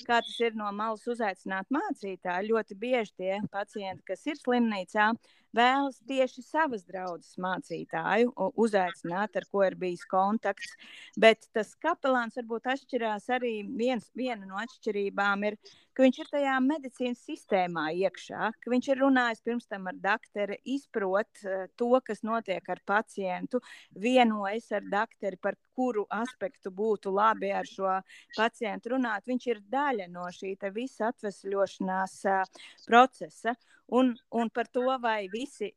kā 0.03 0.19
tas 0.19 0.37
ir 0.43 0.59
no 0.59 0.73
malas 0.75 1.07
uzaicināt 1.07 1.71
mācītāju, 1.71 2.51
ļoti 2.51 2.81
bieži 2.83 3.15
tie 3.23 3.41
pacienti, 3.55 4.03
kas 4.11 4.27
ir 4.27 4.43
slimnīcā, 4.43 5.13
vēlas 5.57 5.99
tieši 6.09 6.43
savas 6.47 6.85
draudzes 6.89 7.37
mācītāju 7.43 8.33
uzaicināt, 8.59 9.37
ar 9.37 9.47
ko 9.51 9.65
ir 9.67 9.77
bijis 9.79 10.05
kontakts. 10.11 10.75
Bet 11.19 11.49
tas 11.57 11.75
kapelāns 11.83 12.39
varbūt 12.41 12.71
atšķirās 12.75 13.29
arī 13.37 13.55
viens, 13.79 14.09
viena 14.17 14.47
no 14.47 14.59
atšķirībām 14.63 15.47
ir, 15.51 15.59
ka 15.97 16.05
viņš 16.05 16.19
ir 16.23 16.33
tajā 16.33 16.57
medicīnas 16.65 17.23
sistēmā 17.29 17.89
iekšā, 18.07 18.51
ka 18.61 18.73
viņš 18.73 18.91
ir 18.93 19.03
runājis 19.05 19.45
pirms 19.47 19.71
tam 19.71 19.89
ar 19.91 20.01
doktoru, 20.09 20.59
izprot 20.77 21.45
uh, 21.45 21.69
to, 21.77 21.93
kas 22.05 22.25
notiek 22.27 22.69
ar 22.73 22.83
pacientu, 22.87 23.63
vienojas 23.97 24.69
ar 24.77 24.85
doktoru, 24.93 25.41
par 25.41 25.57
kuru 25.77 26.07
aspektu 26.11 26.73
būtu 26.73 27.13
labi 27.15 27.53
ar 27.53 27.69
šo 27.69 27.99
pacientu 28.37 28.97
runāt. 28.97 29.27
Viņš 29.29 29.49
ir 29.53 29.63
daļa 29.77 30.11
no 30.13 30.27
šī 30.33 30.57
visa 30.75 31.13
atvesļošanās 31.13 32.21
uh, 32.33 32.69
procesa. 32.89 33.55
Un, 33.89 34.17
un 34.31 34.49
par 34.51 34.67
to, 34.67 34.83
vai 34.99 35.29
visi 35.31 35.69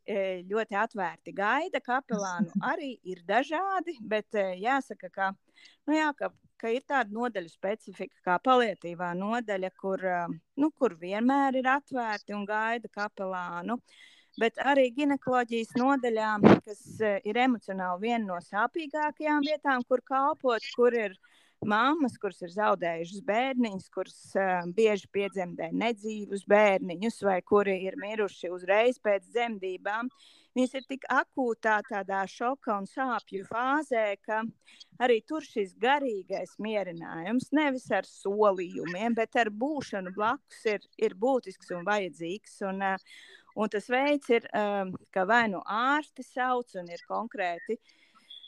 ļoti 0.49 0.77
atvērti 0.81 1.33
gaida 1.38 1.81
kapelānu, 1.85 2.49
arī 2.71 2.95
ir 3.05 3.21
dažādi. 3.25 3.99
Bet 4.01 4.33
jāsaka, 4.33 5.12
ka, 5.13 5.27
nu 5.85 5.93
jā, 5.93 6.09
ka, 6.17 6.31
ka 6.57 6.71
ir 6.73 6.88
tāda 6.89 7.13
nodaļa 7.13 7.51
specifika, 7.53 8.23
kā 8.25 8.39
palietīvā 8.41 9.12
nodaļa, 9.19 9.69
kur, 9.77 10.05
nu, 10.57 10.71
kur 10.71 10.97
vienmēr 10.97 11.62
ir 11.62 11.69
atvērti 11.69 12.33
un 12.33 12.47
gaida 12.49 12.89
kapelānu. 12.89 13.77
Bet 14.39 14.60
arī 14.63 14.86
ginekoloģijas 14.95 15.73
nodaļā, 15.80 16.30
kas 16.63 16.84
ir 17.28 17.39
emocionāli 17.43 18.08
viena 18.08 18.23
no 18.30 18.38
sāpīgākajām 18.45 19.43
vietām, 19.43 19.84
kur 19.89 20.04
kalpot, 20.08 20.63
kur 20.78 20.95
ir 20.95 21.17
Māmas, 21.60 22.13
kuras 22.15 22.38
ir 22.39 22.54
zaudējušas 22.54 23.23
bērniņus, 23.28 23.88
kuras 23.91 24.19
uh, 24.39 24.62
bieži 24.75 25.10
piedzemdē 25.12 25.67
nedzīvus 25.75 26.45
bērniņus, 26.47 27.17
vai 27.28 27.41
kuri 27.43 27.73
ir 27.84 27.97
miruši 27.99 28.47
uzreiz 28.56 28.95
pēc 29.04 29.25
dzemdībām, 29.28 30.08
viņas 30.56 30.78
ir 30.80 30.86
tik 30.88 31.04
akūtā 31.12 31.82
tādā 31.89 32.21
šoka 32.32 32.78
un 32.80 32.88
sāpju 32.88 33.43
fāzē, 33.52 34.06
ka 34.23 34.39
arī 35.04 35.19
tur 35.28 35.43
šis 35.43 35.75
garīgais 35.84 36.56
mierinājums 36.63 37.52
nevis 37.52 37.89
ar 37.91 38.08
solījumiem, 38.08 39.19
bet 39.19 39.36
ar 39.43 39.52
būšanu 39.52 40.15
blakus 40.15 40.63
ir, 40.63 40.88
ir 40.95 41.17
būtisks 41.19 41.75
un 41.75 41.84
vajadzīgs. 41.91 42.56
Un, 42.71 42.86
uh, 42.93 43.19
un 43.55 43.71
tas 43.71 43.89
veids 43.89 44.29
ir, 44.33 44.45
um, 44.53 44.93
ka 45.13 45.25
vai 45.29 45.45
nu 45.53 45.63
ārsti 45.65 46.25
sauc 46.25 46.75
un 46.81 46.91
ir 46.93 47.01
konkrēti 47.09 47.79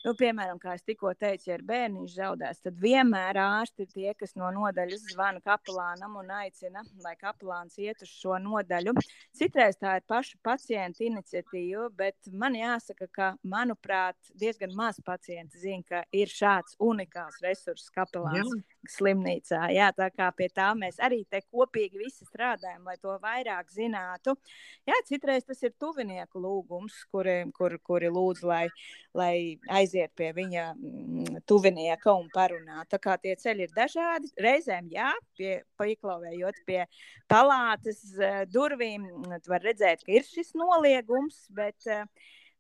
Nu, 0.01 0.15
piemēram, 0.17 0.57
kā 0.57 0.73
es 0.73 0.81
tikko 0.85 1.11
teicu, 1.13 1.51
ja 1.51 1.57
ir 1.59 1.63
bērniņš 1.67 2.13
zaudēts, 2.15 2.63
tad 2.65 2.77
vienmēr 2.81 3.37
ārsti 3.37 3.85
ir 3.85 3.91
tie, 3.91 4.07
kas 4.17 4.33
no 4.39 4.49
nodaļas 4.55 5.03
zvana 5.11 5.43
kapelānam 5.45 6.15
un 6.17 6.31
aicina, 6.39 6.81
lai 7.05 7.13
kapelāns 7.21 7.77
iet 7.81 8.01
uz 8.01 8.09
šo 8.09 8.39
nodaļu. 8.41 8.95
Citreiz 9.37 9.77
tā 9.77 9.99
ir 9.99 10.07
paša 10.09 10.41
pacienta 10.41 11.05
iniciatīva, 11.05 11.91
bet 12.01 12.33
man 12.33 12.57
jāsaka, 12.57 13.11
ka, 13.13 13.31
manuprāt, 13.45 14.17
diezgan 14.41 14.73
maz 14.77 14.97
pacienti 15.05 15.61
zina, 15.61 15.85
ka 15.85 16.03
ir 16.17 16.33
šāds 16.33 16.79
unikāls 16.81 17.37
resurss 17.45 17.93
kapelāns. 17.93 18.49
Jā 18.49 18.70
slimnīcā. 18.89 19.61
Jā, 19.75 19.89
tā 19.95 20.07
kā 20.13 20.29
pie 20.35 20.47
tā 20.53 20.71
mēs 20.77 20.97
arī 21.03 21.21
te 21.29 21.41
kopīgi 21.45 22.01
visi 22.01 22.25
strādājam, 22.25 22.83
lai 22.87 22.97
to 23.01 23.13
vairāk 23.21 23.69
zinātu. 23.73 24.35
Jā, 24.89 24.97
citreiz 25.07 25.45
tas 25.47 25.61
ir 25.63 25.73
tuvinieku 25.79 26.41
lūgums, 26.41 26.95
kuri, 27.13 27.37
kur, 27.57 27.77
kuri 27.85 28.09
lūdz, 28.13 28.43
lai, 28.47 28.63
lai 29.17 29.33
aiziet 29.69 30.13
pie 30.17 30.31
viņa 30.37 30.65
mm, 30.73 31.41
tuvinieka 31.49 32.15
un 32.17 32.27
parunā. 32.33 32.85
Tā 32.89 33.01
kā 33.01 33.17
tie 33.21 33.35
ceļi 33.39 33.67
ir 33.67 33.75
dažādi. 33.77 34.33
Reizēm, 34.41 34.89
jā, 34.93 35.11
pie, 35.37 35.59
paiklauvējot 35.81 36.61
pie 36.67 36.83
palātas 37.31 38.03
uh, 38.17 38.43
durvīm, 38.49 39.07
var 39.47 39.65
redzēt, 39.65 40.05
ka 40.05 40.17
ir 40.17 40.27
šis 40.27 40.55
noliegums, 40.57 41.45
bet 41.55 41.89
uh, 41.89 42.05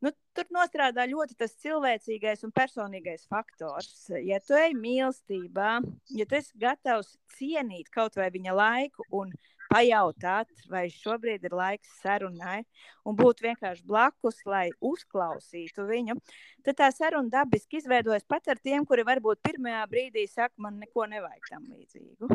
Nu, 0.01 0.09
tur 0.33 0.47
nostrādā 0.55 1.05
ļoti 1.09 1.35
tas 1.37 1.53
cilvēcīgais 1.61 2.41
un 2.47 2.53
personīgais 2.55 3.27
faktors. 3.29 4.07
Ja 4.25 4.39
tu 4.41 4.57
ej 4.57 4.73
mīlestībā, 4.77 5.75
ja 6.17 6.25
tu 6.25 6.37
esi 6.39 6.57
gatavs 6.61 7.13
cienīt 7.37 7.91
kaut 7.93 8.17
vai 8.17 8.31
viņa 8.33 8.55
laiku 8.57 9.05
un 9.21 9.29
pajautāt, 9.71 10.49
vai 10.71 10.87
šobrīd 10.91 11.45
ir 11.47 11.55
laiks 11.55 11.93
sarunai, 12.01 12.63
un 13.07 13.15
būt 13.19 13.43
vienkārši 13.45 13.85
blakus, 13.87 14.41
lai 14.49 14.65
uzklausītu 14.83 15.85
viņu, 15.87 16.17
tad 16.65 16.79
tā 16.81 16.89
saruna 16.95 17.31
dabiski 17.37 17.79
izveidojas 17.79 18.27
pat 18.27 18.51
ar 18.51 18.59
tiem, 18.59 18.85
kuri 18.89 19.05
varbūt 19.07 19.43
pirmajā 19.47 19.85
brīdī 19.93 20.25
saka, 20.27 20.53
man 20.57 20.81
neko 20.81 21.07
nevajag 21.13 21.53
tam 21.53 21.69
līdzīgu. 21.71 22.31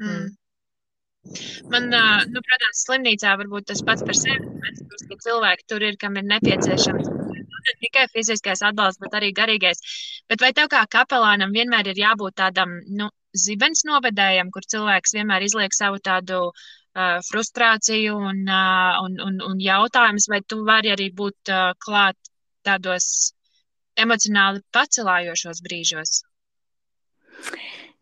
Mm. 0.00 0.28
Man, 1.70 1.90
nu, 2.32 2.40
protams, 2.46 2.84
slimnīcā 2.86 3.36
varbūt 3.42 3.68
tas 3.70 3.82
pats 3.86 4.04
par 4.06 4.16
sevi, 4.18 4.52
bet 4.64 4.80
ka 5.10 5.18
cilvēki 5.26 5.66
tur 5.68 5.84
ir, 5.84 5.98
kam 6.00 6.16
ir 6.16 6.24
nepieciešams 6.26 7.10
ne 7.66 7.74
tikai 7.84 8.06
fiziskais 8.14 8.62
atbalsts, 8.66 9.00
bet 9.02 9.16
arī 9.18 9.30
garīgais. 9.36 9.82
Bet 10.30 10.42
vai 10.44 10.52
tev 10.56 10.70
kā 10.72 10.82
kapelānam 10.96 11.54
vienmēr 11.56 11.92
ir 11.92 12.02
jābūt 12.02 12.38
tādam 12.42 12.76
nu, 13.00 13.10
zibens 13.36 13.84
novedējam, 13.88 14.50
kur 14.54 14.66
cilvēks 14.74 15.16
vienmēr 15.18 15.46
izliek 15.46 15.76
savu 15.76 16.00
tādu 16.10 16.40
uh, 16.50 17.18
frustrāciju 17.28 18.16
un, 18.30 18.42
uh, 18.48 19.02
un, 19.04 19.18
un, 19.26 19.38
un 19.50 19.60
jautājumus, 19.64 20.30
vai 20.32 20.42
tu 20.46 20.62
vari 20.66 20.94
arī 20.94 21.10
būt 21.22 21.52
uh, 21.54 21.70
klāt 21.84 22.18
tādos 22.66 23.34
emocionāli 24.00 24.64
pacelājošos 24.74 25.62
brīžos? 25.66 26.22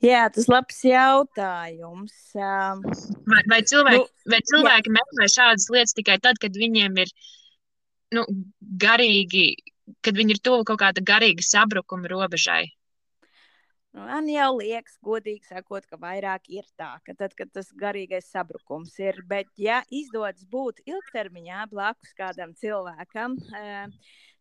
Jā, 0.05 0.29
tas 0.31 0.47
ir 0.47 0.53
labs 0.53 0.79
jautājums. 0.87 2.15
Vai, 2.39 3.43
vai 3.51 3.59
cilvēki, 3.67 3.99
nu, 3.99 4.31
vai 4.31 4.39
cilvēki 4.47 4.95
meklē 4.95 5.27
šādas 5.33 5.67
lietas 5.75 5.97
tikai 5.99 6.21
tad, 6.23 6.39
kad 6.39 6.55
viņiem 6.55 7.01
ir 7.03 7.11
nu, 8.15 8.23
garīgi, 8.85 9.49
kad 10.07 10.15
viņi 10.19 10.37
ir 10.37 10.43
tuvu 10.45 10.67
kaut 10.69 10.79
kāda 10.85 11.03
garīga 11.03 11.43
sabrukuma 11.43 12.11
robežai? 12.13 12.69
Man 13.99 14.29
jau 14.31 14.53
liekas, 14.61 14.95
godīgi 15.03 15.49
sakot, 15.49 15.87
ka 15.91 15.97
vairāk 15.99 16.47
ir 16.53 16.67
tā, 16.79 16.93
ka 17.03 17.17
tad, 17.19 17.33
kad 17.35 17.51
tas 17.51 17.73
garīgais 17.75 18.29
sabrukums 18.31 18.93
ir, 19.03 19.19
bet 19.27 19.49
ja 19.59 19.81
izdodas 19.91 20.45
būt 20.53 20.85
ilgtermiņā 20.87 21.65
blakus 21.73 22.13
kādam 22.19 22.53
cilvēkam, 22.61 23.35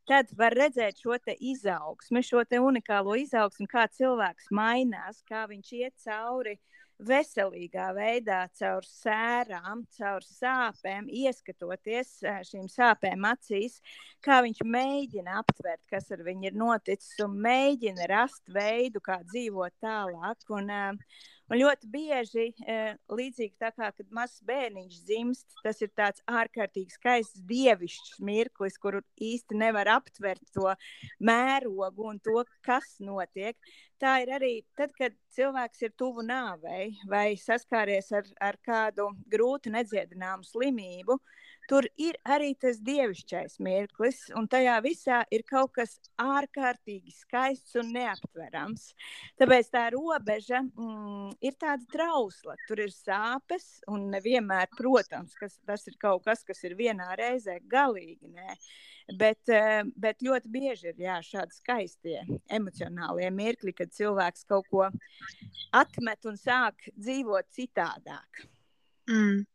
tad 0.07 0.31
var 0.39 0.55
redzēt 0.55 1.01
šo 1.03 1.17
izaugsmu, 1.51 2.23
šo 2.23 2.43
unikālo 2.63 3.15
izaugsmu, 3.19 3.67
kā 3.67 3.87
cilvēks 3.91 4.49
mainās, 4.51 5.21
kā 5.27 5.45
viņš 5.51 5.73
iet 5.81 5.95
cauri 6.03 6.57
veselīgā 6.97 7.91
veidā, 7.93 8.39
caur 8.57 8.85
sērām, 8.87 9.83
caur 9.97 10.25
sāpēm, 10.25 11.09
ieskatoties 11.13 12.15
šīm 12.49 12.65
sāpēm 12.73 13.27
acīs, 13.29 13.77
kā 14.25 14.39
viņš 14.45 14.63
mēģina 14.65 15.37
aptvert, 15.43 15.83
kas 15.91 16.09
ar 16.15 16.23
viņu 16.25 16.49
ir 16.49 16.57
noticis, 16.57 17.13
un 17.25 17.37
mēģina 17.43 18.09
rast 18.09 18.49
veidu, 18.49 19.03
kā 19.03 19.19
dzīvot 19.29 19.77
tālāk. 19.83 20.47
Un, 20.57 20.71
uh, 20.73 21.17
Un 21.47 21.61
ļoti 21.61 21.87
bieži, 21.87 22.45
e, 22.67 22.77
līdzīgi 23.07 23.55
tā 23.61 23.69
kā 23.71 23.87
kad 23.95 24.09
mazs 24.11 24.41
bērniņš 24.47 24.97
dzimst, 25.07 25.55
tas 25.63 25.79
ir 25.85 25.93
tāds 25.95 26.23
ārkārtīgi 26.27 26.91
skaists 26.97 27.39
dievišķs 27.47 28.19
mirklis, 28.27 28.75
kuru 28.83 28.99
īsti 29.29 29.55
nevar 29.61 29.87
aptvert 29.95 30.43
to 30.57 30.73
mērogu 31.23 32.09
un 32.11 32.19
to, 32.19 32.43
kas 32.67 32.97
notiek. 32.99 33.55
Tā 34.01 34.17
ir 34.25 34.33
arī 34.35 34.53
tad, 34.77 34.91
kad 34.99 35.15
cilvēks 35.37 35.87
ir 35.87 35.95
tuvu 35.97 36.27
nāvei 36.27 36.91
vai 37.07 37.29
saskāries 37.39 38.11
ar, 38.11 38.27
ar 38.43 38.59
kādu 38.67 39.07
grūtu 39.31 39.71
nedziedināmu 39.73 40.45
slimību. 40.45 41.15
Uh, 41.15 41.46
tur 41.67 41.87
ir 41.99 42.15
arī 42.27 42.53
tas 42.59 42.79
dievišķais 42.83 43.57
mirklis, 43.63 44.21
un 44.39 44.47
tajā 44.51 44.77
visā 44.85 45.21
ir 45.33 45.43
kaut 45.47 45.73
kas 45.75 45.97
ārkārtīgi 46.21 47.13
skaists 47.13 47.75
un 47.81 47.91
neaptverams. 47.95 48.89
Tāpēc 49.39 49.71
tā 49.73 49.83
robeža 49.93 50.61
mm, 50.63 51.37
ir 51.43 51.57
tāda 51.59 51.83
trausla. 51.91 52.55
Tur 52.69 52.83
ir 52.85 52.93
sāpes, 52.95 53.67
un 53.91 54.07
nevienmēr, 54.13 54.71
protams, 54.77 55.35
kas, 55.39 55.59
tas 55.67 55.83
ir 55.91 55.97
kaut 56.01 56.25
kas, 56.27 56.45
kas 56.47 56.63
ir 56.67 56.77
vienā 56.79 57.11
reizē 57.19 57.59
galīgi. 57.67 58.31
Nē. 58.31 58.55
Bet, 59.19 59.47
eh, 59.47 59.83
bet 59.95 60.23
ļoti 60.23 60.49
bieži 60.51 60.89
ir 60.91 60.97
jā, 60.99 61.19
šādi 61.23 61.55
skaisti 61.55 62.17
emocionālie 62.51 63.29
mirkļi, 63.31 63.75
kad 63.75 63.93
cilvēks 63.95 64.43
kaut 64.49 64.67
ko 64.71 64.89
atmet 65.75 66.27
un 66.27 66.35
sāk 66.39 66.89
dzīvot 66.97 67.47
citādāk. 67.55 68.43
Mm. 69.07 69.45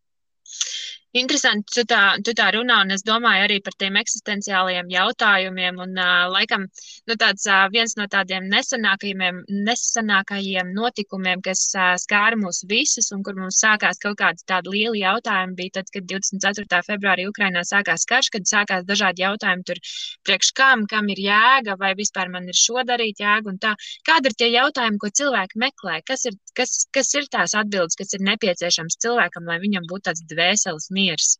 Interesanti, 1.12 1.74
tu 1.76 1.82
tā, 1.84 2.16
tu 2.24 2.32
tā 2.32 2.46
runā, 2.54 2.78
un 2.86 2.94
es 2.94 3.02
domāju 3.04 3.44
arī 3.44 3.58
par 3.60 3.74
tiem 3.76 3.98
eksistenciālajiem 4.00 4.86
jautājumiem. 4.88 5.80
Un, 5.84 5.90
uh, 6.00 6.30
laikam, 6.32 6.62
nu, 7.10 7.16
tāds, 7.20 7.44
uh, 7.50 7.66
viens 7.74 7.92
no 7.98 8.06
tādiem 8.08 8.46
nesenākajiem, 8.48 9.42
nesenākajiem 9.66 10.70
notikumiem, 10.72 11.42
kas 11.44 11.66
uh, 11.76 11.90
skāra 12.00 12.38
mūs 12.40 12.62
visus, 12.70 13.10
un 13.12 13.20
kur 13.26 13.36
mums 13.36 13.58
sākās 13.60 14.00
kaut 14.00 14.16
kādi 14.22 14.40
tādi 14.48 14.72
lieli 14.72 15.02
jautājumi, 15.02 15.52
bija 15.58 15.74
tad, 15.76 15.90
kad 15.92 16.06
24. 16.14 16.80
februārī 16.88 17.28
Ukrainā 17.28 17.60
sākās 17.68 18.08
karš, 18.08 18.32
kad 18.38 18.48
sākās 18.48 18.88
dažādi 18.88 19.26
jautājumi 19.26 19.68
tur 19.68 19.82
priekš 20.24 20.54
kam, 20.56 20.86
kam 20.88 21.12
ir 21.12 21.20
jēga, 21.26 21.76
vai 21.76 21.92
vispār 22.00 22.32
man 22.32 22.48
ir 22.48 22.56
šo 22.56 22.86
darīt 22.88 23.20
jēga, 23.20 23.52
un 23.52 23.60
tā. 23.60 23.74
Kādi 24.08 24.32
ir 24.32 24.38
tie 24.40 24.50
jautājumi, 24.54 24.96
ko 25.04 25.12
cilvēki 25.20 25.60
meklē? 25.60 26.00
Kas 26.08 26.24
ir, 26.24 26.40
kas, 26.56 26.86
kas 26.88 27.12
ir 27.20 27.28
tās 27.28 27.52
atbildes, 27.52 28.00
kas 28.00 28.16
ir 28.16 28.24
nepieciešams 28.32 28.96
cilvēkam, 29.04 29.44
lai 29.52 29.60
viņam 29.60 29.84
būtu 29.92 30.08
tāds 30.08 30.24
dvēseles 30.32 30.88
mīlestības? 30.88 31.01
Miers? 31.02 31.34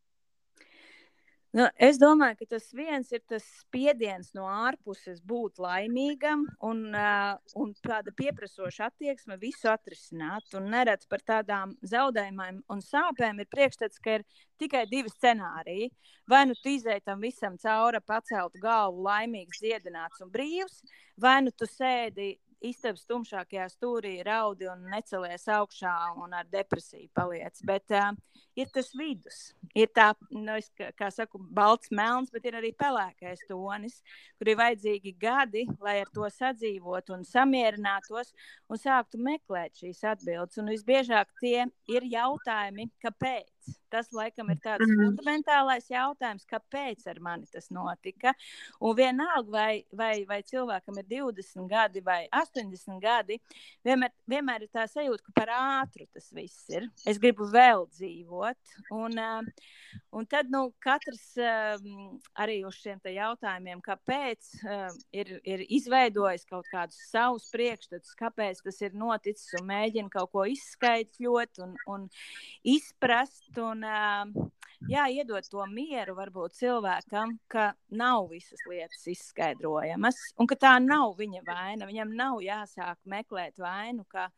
Nu, 1.53 1.67
es 1.77 1.99
domāju, 2.01 2.39
ka 2.39 2.47
tas 2.55 2.71
viens 2.73 3.11
ir 3.13 3.21
tas 3.29 3.45
spiediens 3.59 4.31
no 4.33 4.47
ārpuses 4.49 5.19
būt 5.21 5.59
laimīgam 5.61 6.47
un, 6.65 6.79
uh, 6.97 7.35
un 7.61 7.75
tāda 7.85 8.15
pieprasoša 8.17 8.87
attieksme 8.89 9.37
visu 9.43 9.69
atrisināt. 9.69 10.49
Un 10.57 10.71
neredz 10.73 11.05
par 11.13 11.21
tādām 11.29 11.75
zaudējumiem 11.85 12.63
un 12.73 12.81
sāpēm 12.81 13.45
ir 13.45 13.51
priekšstats, 13.53 14.01
ka 14.01 14.15
ir 14.17 14.25
tikai 14.63 14.87
divi 14.89 15.13
scenāriji. 15.13 15.91
Vai 16.25 16.47
nu 16.49 16.57
tu 16.57 16.73
izēji 16.73 17.05
tam 17.05 17.21
visam 17.21 17.61
cauri, 17.61 18.01
paceltu 18.01 18.63
galvu, 18.63 19.05
laimīgs, 19.11 19.61
dziedināts 19.61 20.25
un 20.25 20.33
brīvs, 20.33 20.81
vai 21.21 21.43
nu 21.45 21.53
tu 21.53 21.69
sēdi 21.69 22.33
istabas 22.69 23.07
tumšākajā 23.11 23.69
stūrī 23.73 24.17
raudi 24.27 24.69
un 24.71 24.87
necelies 24.93 25.49
augšā 25.51 25.95
un 26.23 26.35
ar 26.39 26.49
depresiju 26.53 27.11
paliec. 27.17 27.61
Bet 27.67 27.95
uh, 27.95 28.13
ir 28.59 28.71
tas 28.73 28.91
vidus. 28.97 29.53
Ir 29.79 29.89
tā, 29.95 30.11
nu, 30.31 30.57
es, 30.59 30.69
kā, 30.77 30.91
kā 30.97 31.09
saku, 31.15 31.41
balts 31.57 31.93
melns, 31.95 32.33
bet 32.33 32.47
ir 32.49 32.59
arī 32.59 32.73
pelēkais 32.77 33.47
tonis, 33.49 34.01
kur 34.39 34.53
ir 34.53 34.59
vajadzīgi 34.61 35.15
gadi, 35.21 35.65
lai 35.83 35.99
ar 36.03 36.11
to 36.15 36.29
sadzīvotu 36.29 37.17
un 37.17 37.25
samierinātos 37.29 38.35
un 38.69 38.81
sāktu 38.81 39.21
meklēt 39.23 39.81
šīs 39.81 40.05
atbildes. 40.13 40.61
Un 40.61 40.73
visbiežāk 40.75 41.33
tie 41.41 41.67
ir 41.93 42.09
jautājumi, 42.13 42.91
kāpēc. 43.03 43.49
Tas, 43.93 44.09
laikam, 44.17 44.49
ir 44.49 44.61
tāds 44.65 44.87
mm 44.87 45.03
fundamentālais 45.03 45.89
jautājums, 45.91 46.47
kāpēc 46.49 47.05
ar 47.11 47.19
mani 47.21 47.49
tas 47.53 47.69
notika. 47.75 48.33
Un 48.81 48.95
vienalga, 48.97 49.51
vai, 49.53 49.83
vai, 49.93 50.13
vai 50.29 50.41
cilvēkam 50.47 51.01
ir 51.03 51.09
20 51.11 51.69
gadi 51.69 52.01
vai 52.05 52.23
80 52.33 53.01
gadi, 53.03 53.39
vienmēr, 53.85 54.13
vienmēr 54.31 54.65
ir 54.65 54.73
tā 54.73 54.87
sajūta, 54.89 55.27
ka 55.27 55.35
par 55.37 55.53
ātru 55.59 56.07
tas 56.15 56.31
viss 56.33 56.71
ir. 56.73 56.89
Es 57.09 57.21
gribu 57.21 57.49
vēl 57.53 57.85
dzīvot. 57.93 58.75
Un, 58.97 59.19
un 60.17 60.29
tad 60.31 60.49
nu, 60.53 60.65
katrs 60.83 61.35
arī 61.43 62.63
uz 62.69 62.79
šiem 62.81 63.03
jautājumiem, 63.13 63.83
kāpēc 63.85 64.53
ir, 65.13 65.35
ir 65.45 65.67
izveidojis 65.69 66.47
kaut 66.49 66.69
kādus 66.73 67.01
savus 67.11 67.51
priekšstats, 67.53 68.17
kāpēc 68.19 68.63
tas 68.65 68.81
ir 68.87 68.97
noticis 68.97 69.53
un 69.61 69.69
mēģina 69.69 70.13
kaut 70.13 70.33
ko 70.33 70.47
izskaidrot 70.49 71.61
un, 71.67 71.77
un 71.91 72.09
izprast 72.63 73.52
saprast 73.53 73.59
un 73.59 74.51
jā, 74.89 75.07
iedot 75.11 75.45
to 75.51 75.65
mieru 75.67 76.15
varbūt 76.17 76.55
cilvēkam, 76.57 77.39
ka 77.49 77.75
nav 77.91 78.29
visas 78.31 78.61
lietas 78.67 79.07
izskaidrojamas 79.07 80.17
un 80.39 80.47
ka 80.47 80.57
tā 80.57 80.79
nav 80.81 81.17
viņa 81.19 81.43
vaina. 81.47 81.87
Viņam 81.87 82.15
nav 82.17 82.41
jāsāk 82.43 82.99
meklēt 83.05 83.59
vainu, 83.59 84.05
ka 84.09 84.31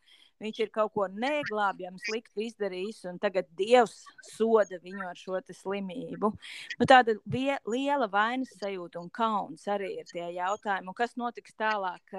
viņš 0.43 0.59
ir 0.63 0.71
kaut 0.75 0.93
ko 0.95 1.07
neglābjami 1.11 2.01
sliktu 2.03 2.43
izdarījis, 2.45 3.03
un 3.11 3.19
tagad 3.21 3.47
Dievs 3.59 4.03
soda 4.27 4.79
viņu 4.83 5.05
ar 5.07 5.19
šo 5.19 5.39
slimību. 5.45 6.31
Nu, 6.79 6.87
tāda 6.89 7.15
liela 7.25 8.09
vainas 8.11 8.53
sajūta 8.59 9.01
un 9.01 9.09
kauns 9.13 9.67
arī 9.71 9.93
ir 9.99 10.09
tie 10.11 10.27
jautājumi, 10.35 10.91
un 10.91 10.97
kas 10.97 11.15
notiks 11.19 11.55
tālāk 11.59 12.15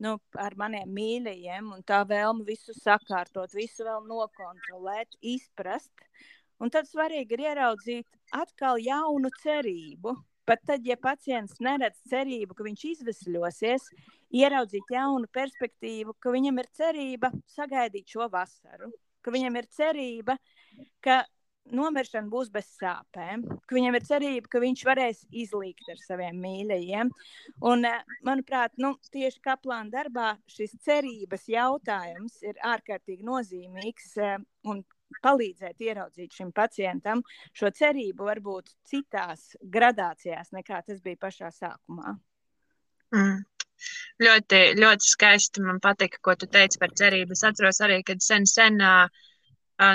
nu, 0.00 0.16
ar 0.36 0.56
maniem 0.60 0.92
mīļajiem, 0.94 1.72
un 1.76 1.84
tā 1.86 2.02
vēlme 2.08 2.46
visu 2.48 2.76
sakārtot, 2.76 3.54
visu 3.56 3.86
vēl 3.88 4.08
nokontrolēt, 4.08 5.18
izprast. 5.20 5.92
Un 6.58 6.72
tad 6.74 6.88
svarīgi 6.90 7.36
ir 7.36 7.44
ieraudzīt 7.52 8.34
atkal 8.34 8.80
jaunu 8.82 9.30
cerību. 9.42 10.16
Pat 10.48 10.62
tad, 10.64 10.86
ja 10.88 10.96
pacients 10.96 11.58
neredz 11.60 11.98
cerību, 12.08 12.54
ka 12.56 12.64
viņš 12.64 12.84
izvesļosies, 12.92 13.90
ieraudzīt 14.32 14.94
jaunu 14.94 15.28
perspektīvu, 15.36 16.14
ka 16.16 16.32
viņam 16.32 16.62
ir 16.62 16.70
cerība 16.78 17.28
sagaidīt 17.52 18.14
šo 18.14 18.30
vasaru, 18.32 18.88
ka 19.20 19.34
viņam 19.34 19.58
ir 19.60 19.68
cerība, 19.76 20.38
ka 21.04 21.20
nomiršana 21.68 22.32
būs 22.32 22.48
bez 22.52 22.68
sāpēm, 22.78 23.44
ka 23.68 23.76
viņam 23.76 23.98
ir 23.98 24.06
cerība, 24.08 24.48
ka 24.48 24.62
viņš 24.62 24.84
varēs 24.88 25.24
izlīgt 25.44 25.90
ar 25.92 26.00
saviem 26.00 26.40
mīļajiem. 26.40 27.10
Un, 27.68 27.84
eh, 27.84 28.16
manuprāt, 28.24 28.72
nu, 28.80 28.94
tieši 29.12 29.42
kaplāna 29.44 29.92
darbā 29.92 30.30
šis 30.48 30.76
cerības 30.84 31.48
jautājums 31.52 32.40
ir 32.42 32.56
ārkārtīgi 32.64 33.26
nozīmīgs 33.28 34.16
eh, 34.16 34.38
un 34.64 34.84
palīdzēt 35.24 35.84
ieraudzīt 35.84 36.34
šim 36.40 36.50
pacientam 36.56 37.22
šo 37.56 37.70
cerību 37.74 38.28
varbūt 38.28 38.72
citās 38.88 39.54
gradācijās 39.62 40.52
nekā 40.56 40.82
tas 40.86 41.00
bija 41.04 41.20
pašā 41.26 41.52
sākumā. 41.54 42.16
Mm. 43.14 43.38
Ļoti, 44.18 44.60
ļoti 44.78 45.10
skaisti 45.12 45.62
man 45.62 45.78
patika, 45.82 46.18
ko 46.22 46.34
tu 46.38 46.48
teici 46.50 46.80
par 46.82 46.92
cerību. 46.98 47.36
Es 47.36 47.44
atceros 47.46 47.78
arī, 47.86 48.00
kad 48.06 48.22
sen, 48.24 48.46
sen 48.50 48.80
uh, 48.82 49.06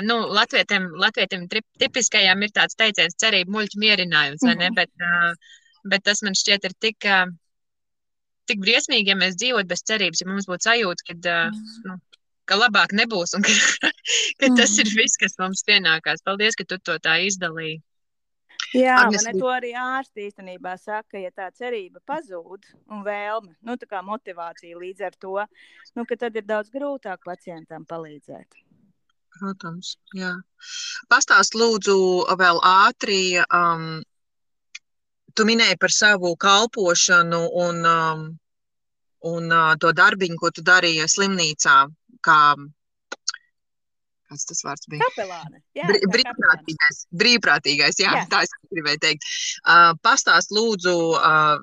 nu, 0.08 0.16
latvietiem, 0.38 0.88
latvietiem 1.02 1.44
tipiskajām 1.52 2.46
ir 2.46 2.54
tāds 2.56 2.78
teiciens 2.80 3.18
cerība 3.20 3.52
muļķi 3.58 3.82
mierinājums, 3.82 4.46
vai 4.46 4.54
ne? 4.54 4.70
Mm 4.70 4.72
-hmm. 4.72 4.76
bet, 4.80 4.90
uh, 5.04 5.90
bet 5.92 6.06
tas 6.08 6.24
man 6.24 6.38
šķiet 6.40 6.64
ir 6.70 6.76
tik, 6.86 7.08
uh, 7.18 7.28
tik 8.48 8.64
briesmīgi, 8.64 9.12
ja 9.12 9.20
mēs 9.20 9.36
dzīvot 9.36 9.68
bez 9.68 9.84
cerības, 9.84 10.24
ja 10.24 10.30
mums 10.32 10.48
būtu 10.48 10.70
sajūta, 10.70 11.08
ka 11.10 11.18
uh, 11.34 11.62
nu, 11.84 12.00
ka 12.48 12.58
labāk 12.58 12.94
nebūs 12.96 13.34
un 13.38 13.44
ka, 13.44 13.52
ka 14.40 14.52
tas 14.58 14.76
ir 14.78 14.88
mm. 14.88 14.96
viss, 15.00 15.20
kas 15.20 15.36
mums 15.40 15.64
pienākās. 15.66 16.24
Paldies, 16.26 16.56
ka 16.58 16.66
tu 16.68 16.78
to 16.78 16.98
tā 17.02 17.18
izdalīji. 17.28 17.80
Jā, 18.74 18.96
Agnes... 19.04 19.24
man 19.26 19.38
to 19.38 19.50
arī 19.50 19.70
ārsti 19.78 20.28
īstenībā 20.28 20.74
saka, 20.80 21.18
ja 21.22 21.30
tā 21.34 21.48
cerība 21.54 22.00
pazūd 22.06 22.66
un 22.90 23.02
vēlme, 23.06 23.54
nu 23.66 23.76
tā 23.78 23.86
kā 23.90 24.00
motivācija 24.02 24.78
līdz 24.78 25.04
ar 25.08 25.18
to, 25.20 25.36
nu 25.94 26.06
ka 26.08 26.18
tad 26.18 26.38
ir 26.38 26.46
daudz 26.48 26.72
grūtāk 26.74 27.22
pacientam 27.26 27.84
palīdzēt. 27.86 28.62
Protams, 29.34 29.96
jā. 30.14 30.32
Pastāst 31.10 31.56
lūdzu 31.58 31.96
vēl 32.38 32.60
ātri, 32.66 33.42
um, 33.46 34.02
tu 35.34 35.46
minēji 35.46 35.78
par 35.82 35.94
savu 35.94 36.34
kalpošanu 36.38 37.42
un 37.66 37.82
um, 37.90 38.26
un 39.24 39.48
uh, 39.50 39.72
to 39.80 39.92
darbiņu, 39.96 40.36
ko 40.40 40.50
tu 40.54 40.64
darīji 40.64 41.08
slimnīcā, 41.08 41.76
kā 42.24 42.38
kāds 44.28 44.46
tas 44.48 44.64
vārds 44.66 44.88
bija? 44.90 45.04
Kapelāne. 45.04 45.60
Jā, 45.76 45.86
Br 45.90 46.00
brīvprātīgais, 46.14 47.02
brīvprātīgais, 47.22 48.00
jā, 48.02 48.14
Jā. 48.18 48.24
tā 48.32 48.42
es 48.46 48.54
gribēju 48.72 49.02
teikt. 49.04 49.28
Uh, 49.62 49.92
pastāst 50.02 50.54
lūdzu 50.54 50.94
uh, 51.14 51.60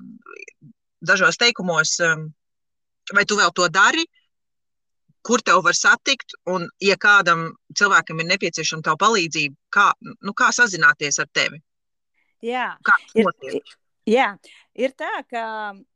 dažos 1.04 1.38
teikumos, 1.40 1.96
um, 2.06 2.28
vai 3.12 3.26
tu 3.28 3.36
vēl 3.40 3.52
to 3.58 3.68
dari, 3.72 4.06
kur 5.26 5.42
tev 5.44 5.60
var 5.66 5.76
satikt, 5.78 6.34
un 6.50 6.66
ja 6.82 6.96
kādam 6.98 7.50
cilvēkam 7.78 8.22
ir 8.22 8.30
nepieciešama 8.32 8.82
tava 8.86 8.98
palīdzība, 9.04 9.54
kā, 9.74 9.90
nu, 10.22 10.34
kā 10.34 10.50
sazināties 10.54 11.20
ar 11.22 11.28
tevi? 11.34 11.60
Jā, 12.42 12.72
Kā 12.82 12.96
tas 13.04 13.28
notiek? 13.28 13.76
jā, 14.10 14.32
ir 14.74 14.94
tā, 14.96 15.10
ka, 15.28 15.44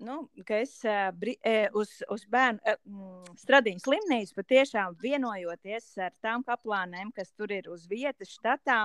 nu, 0.03 0.17
ka 0.47 0.61
es 0.65 0.75
bri- 1.21 1.39
uz, 1.77 1.93
uz 2.13 2.25
bērnu 2.31 2.61
mm, 2.75 3.37
stradiņu 3.41 3.85
slimnīcu 3.85 4.37
patiešām 4.37 4.97
vienojoties 5.03 5.89
ar 6.07 6.15
tām 6.25 6.45
kaplānēm, 6.47 7.13
kas 7.17 7.33
tur 7.37 7.53
ir 7.55 7.71
uz 7.73 7.87
vietas 7.91 8.35
štatā, 8.37 8.81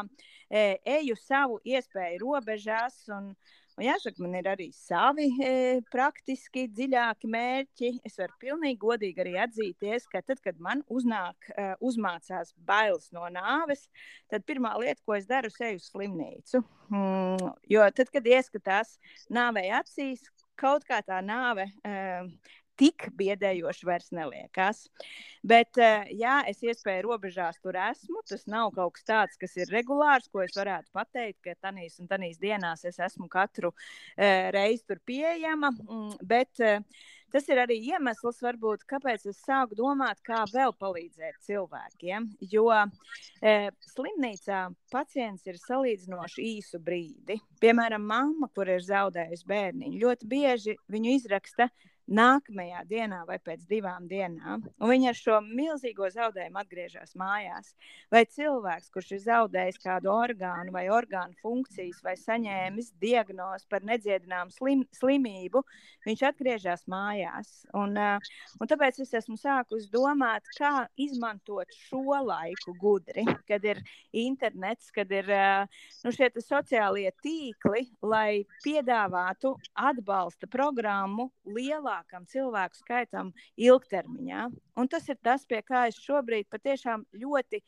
eju 0.50 1.18
savu 1.20 1.60
iespēju 1.68 2.24
robežās 2.24 3.04
un, 3.12 3.34
Un 3.82 3.88
jāsaka, 3.88 4.22
man 4.22 4.36
ir 4.38 4.46
arī 4.46 4.68
savi 4.78 5.24
e, 5.42 5.54
praktiski 5.90 6.68
dziļāki 6.70 7.30
mērķi. 7.34 7.90
Es 8.06 8.20
varu 8.20 8.36
pilnīgi 8.44 8.78
godīgi 8.84 9.24
arī 9.24 9.32
atzīties, 9.42 10.06
ka 10.12 10.22
tad, 10.22 10.38
kad 10.46 10.60
man 10.62 10.84
uznāk, 10.94 11.50
e, 11.50 11.66
uzmācās 11.90 12.54
bailes 12.68 13.10
no 13.16 13.26
nāves, 13.34 13.88
tad 14.30 14.46
pirmā 14.46 14.76
lieta, 14.84 15.02
ko 15.02 15.18
es 15.18 15.26
daru, 15.26 15.50
ir 15.50 15.72
eju 15.72 15.82
uz 15.82 15.90
slimnīcu. 15.90 16.62
Mm, 16.94 17.50
jo 17.74 17.90
tad, 17.98 18.14
kad 18.14 18.30
ieskatās 18.30 19.00
nāvei 19.34 19.72
acīs, 19.74 20.30
kaut 20.62 20.86
kā 20.86 21.02
tā 21.02 21.18
nāve. 21.26 21.66
E, 21.82 21.98
Tik 22.82 23.12
biedējoši 23.14 23.86
vairs 23.86 24.10
neliekas. 24.16 24.88
Bet, 25.46 25.78
eh, 25.78 26.10
jā, 26.18 26.40
es 26.50 26.64
iespēju 26.66 27.06
robežās 27.06 27.60
tur 27.62 27.78
esmu. 27.78 28.24
Tas 28.26 28.48
nav 28.50 28.72
kaut 28.74 28.96
kas 28.98 29.06
tāds, 29.06 29.38
kas 29.42 29.54
ir 29.58 29.70
regulārs, 29.74 30.30
ko 30.34 30.42
es 30.42 30.58
varētu 30.58 30.90
pateikt, 30.94 31.40
ka 31.46 31.54
tanīs 31.68 32.00
un 32.02 32.10
tanīs 32.10 32.40
dienās 32.42 32.86
es 32.90 32.98
esmu 32.98 33.30
katru 33.30 33.70
uh, 33.74 34.50
reizi 34.54 34.86
tur 34.90 35.02
pieejama. 35.06 35.70
Mm, 35.78 36.16
bet 36.26 36.62
uh, 36.66 36.82
tas 37.34 37.46
ir 37.50 37.62
arī 37.62 37.78
iemesls, 37.92 38.42
varbūt, 38.44 38.88
kāpēc 38.90 39.28
es 39.30 39.44
sāku 39.46 39.78
domāt, 39.78 40.22
kā 40.26 40.42
vēl 40.52 40.74
palīdzēt 40.82 41.38
cilvēkiem. 41.46 42.32
Jo 42.54 42.66
uh, 42.74 43.70
slimnīcā 43.94 44.64
pacients 44.94 45.46
ir 45.46 45.62
salīdzinoši 45.62 46.50
īsu 46.58 46.82
brīdi. 46.82 47.38
Piemēram, 47.62 48.10
mamma, 48.10 48.50
kur 48.56 48.74
ir 48.74 48.82
zaudējusi 48.86 49.50
bērniņu, 49.54 50.02
ļoti 50.02 50.34
bieži 50.34 50.78
viņu 50.92 51.18
izraksta 51.20 51.70
nākamajā 52.10 52.82
dienā 52.90 53.22
vai 53.28 53.38
pēc 53.44 53.64
divām 53.70 54.08
dienām, 54.10 54.64
un 54.80 54.92
viņi 54.92 55.10
ar 55.12 55.18
šo 55.18 55.38
milzīgo 55.46 56.10
zaudējumu 56.12 56.62
atgriežas 56.62 57.14
mājās. 57.20 57.74
Vai 58.12 58.24
cilvēks, 58.26 58.90
kurš 58.94 59.12
ir 59.16 59.22
zaudējis 59.26 59.80
kādu 59.84 60.12
orgānu 60.14 60.74
vai 60.76 60.88
orgānu 60.92 61.38
funkcijas, 61.42 62.02
vai 62.04 62.16
saņēmis 62.20 62.92
diagnozi 63.02 63.68
par 63.72 63.86
nedziedināmu 63.88 64.54
slim, 64.56 64.84
slimību, 64.98 65.64
viņš 66.08 66.26
atgriežas 66.32 66.86
mājās. 66.92 67.54
Un, 67.78 67.96
un 67.96 68.72
tāpēc 68.72 69.02
es 69.06 69.14
esmu 69.22 69.38
sākus 69.40 69.88
domāt, 69.92 70.48
kā 70.58 70.88
izmantot 71.00 71.72
šo 71.88 72.20
laiku 72.26 72.76
gudri, 72.80 73.26
kad 73.48 73.64
ir 73.66 73.82
internets, 74.12 74.92
kad 74.96 75.12
ir 75.14 75.30
nu, 76.04 76.12
šie 76.12 76.32
sociālie 76.42 77.12
tīkli, 77.24 77.86
lai 78.04 78.44
piedāvātu 78.66 79.56
atbalsta 79.78 80.50
programmu 80.52 81.30
lielākam 81.92 82.26
cilvēku 82.26 82.80
skaitam 82.80 83.32
ilgtermiņā. 83.58 84.50
Un 84.78 84.88
tas 84.88 85.08
ir 85.10 85.18
tas, 85.22 85.46
pie 85.46 85.62
kā 85.62 85.88
es 85.88 86.00
šobrīd 86.00 86.48
patiešām 86.50 87.06
ļoti 87.14 87.62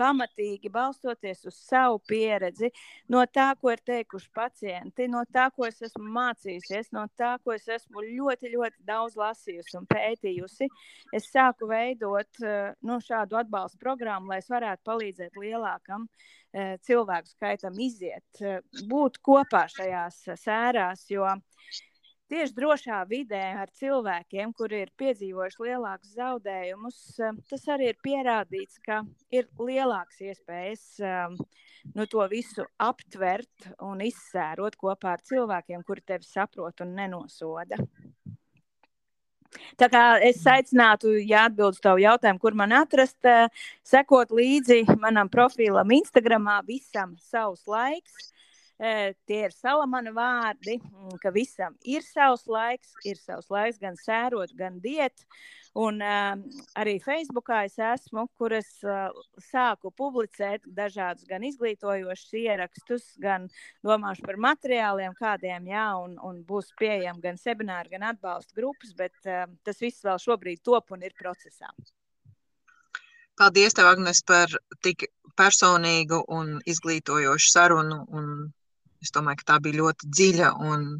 pamatīgi 0.00 0.70
balstoties 0.72 1.44
uz 1.44 1.56
savu 1.60 1.98
pieredzi, 2.08 2.70
no 3.08 3.20
tā, 3.26 3.54
ko 3.60 3.70
ir 3.70 3.80
teikuši 3.84 4.30
pacienti, 4.32 5.08
no 5.08 5.24
tā, 5.28 5.50
ko 5.52 5.66
es 5.66 5.82
esmu 5.82 6.06
mācījusies, 6.14 6.88
no 6.92 7.04
tā, 7.18 7.36
ko 7.44 7.52
es 7.52 7.68
esmu 7.68 8.00
ļoti, 8.06 8.54
ļoti 8.54 8.80
daudz 8.86 9.18
lasījusi 9.20 9.76
un 9.76 9.86
pētījusi. 9.90 10.70
Es 11.12 11.28
sāku 11.28 11.68
veidot 11.68 12.40
nu, 12.80 12.96
šādu 13.04 13.36
atbalstu 13.42 13.80
programmu, 13.82 14.32
lai 14.32 14.40
es 14.40 14.48
varētu 14.48 14.86
palīdzēt 14.88 15.36
lielākam 15.36 16.08
uh, 16.08 16.78
cilvēku 16.86 17.34
skaitam 17.34 17.76
iziet, 17.76 18.40
uh, 18.40 18.62
būt 18.88 19.20
kopā 19.20 19.66
šajās 19.68 20.24
sērās, 20.40 21.04
jo 21.12 21.28
tieši 22.30 22.54
drošā 22.56 23.00
vidē 23.10 23.42
ar 23.62 23.70
cilvēkiem, 23.76 24.52
kuri 24.56 24.84
ir 24.84 24.92
piedzīvojuši 25.00 25.64
lielākus 25.66 26.14
zaudējumus, 26.18 27.00
tas 27.50 27.66
arī 27.74 27.90
ir 27.90 27.98
pierādīts, 28.04 28.78
ka 28.86 29.02
ir 29.34 29.48
lielāks 29.58 30.22
iespējas 30.30 30.84
um, 31.02 31.38
nu, 31.94 32.06
to 32.06 32.26
visu 32.30 32.66
aptvert 32.80 33.70
un 33.86 34.04
izsērot 34.06 34.78
kopā 34.80 35.16
ar 35.16 35.24
cilvēkiem, 35.26 35.84
kuri 35.86 36.06
tevi 36.06 36.28
saprot 36.28 36.84
un 36.84 36.94
nenosoda. 36.98 37.80
Tā 39.80 39.88
kā 39.90 40.02
es 40.22 40.44
aicinātu, 40.46 41.16
ja 41.26 41.48
atbildētu 41.48 41.74
uz 41.74 41.82
tavu 41.82 42.02
jautājumu, 42.04 42.38
kur 42.42 42.54
man 42.58 42.74
atrast, 42.76 43.18
sekot 43.86 44.30
līdzi 44.34 44.84
manam 45.02 45.30
profilam 45.32 45.90
Instagram, 45.96 46.46
visam 46.68 47.16
savs 47.18 47.66
laiks. 47.66 48.30
Tie 48.80 49.38
ir 49.44 49.52
salamana 49.52 50.12
vārdi, 50.16 50.78
ka 51.20 51.32
visam 51.34 51.74
ir 51.84 52.04
savs 52.06 52.46
laiks, 52.48 52.94
ir 53.04 53.18
savs 53.20 53.50
laiks 53.52 53.80
gan 53.82 53.98
sērot, 54.00 54.54
gan 54.56 54.78
diet. 54.80 55.26
Un 55.76 56.00
arī 56.02 56.96
Facebookā 57.04 57.60
es 57.68 57.76
esmu, 57.76 58.24
kur 58.40 58.54
es 58.56 58.70
sāku 59.50 59.92
publicēt 59.94 60.64
dažādus 60.64 61.28
gan 61.28 61.44
izglītojošus 61.46 62.32
ierakstus, 62.40 63.04
gan 63.22 63.46
domāšu 63.86 64.24
par 64.26 64.40
materiāliem, 64.40 65.12
kādiem 65.18 65.68
jā, 65.70 65.86
un, 66.00 66.16
un 66.26 66.40
būs 66.48 66.72
pieejami 66.80 67.20
gan 67.22 67.38
semināri, 67.38 67.92
gan 67.92 68.08
atbalsta 68.14 68.56
grupas, 68.56 68.94
bet 68.96 69.12
tas 69.22 69.84
viss 69.84 70.02
vēl 70.08 70.18
šobrīd 70.24 70.64
top 70.64 70.96
un 70.96 71.04
ir 71.04 71.12
procesā. 71.20 71.68
Paldies, 73.36 73.76
tev, 73.76 73.86
Agnes, 73.92 74.24
par 74.26 74.56
tik 74.84 75.06
personīgu 75.38 76.18
un 76.32 76.58
izglītojošu 76.68 77.52
sarunu. 77.52 78.02
Un 78.10 78.50
es 79.04 79.14
domāju, 79.14 79.40
ka 79.40 79.52
tā 79.52 79.60
bija 79.64 79.80
ļoti 79.82 80.10
dziļa 80.16 80.50
un 80.70 80.90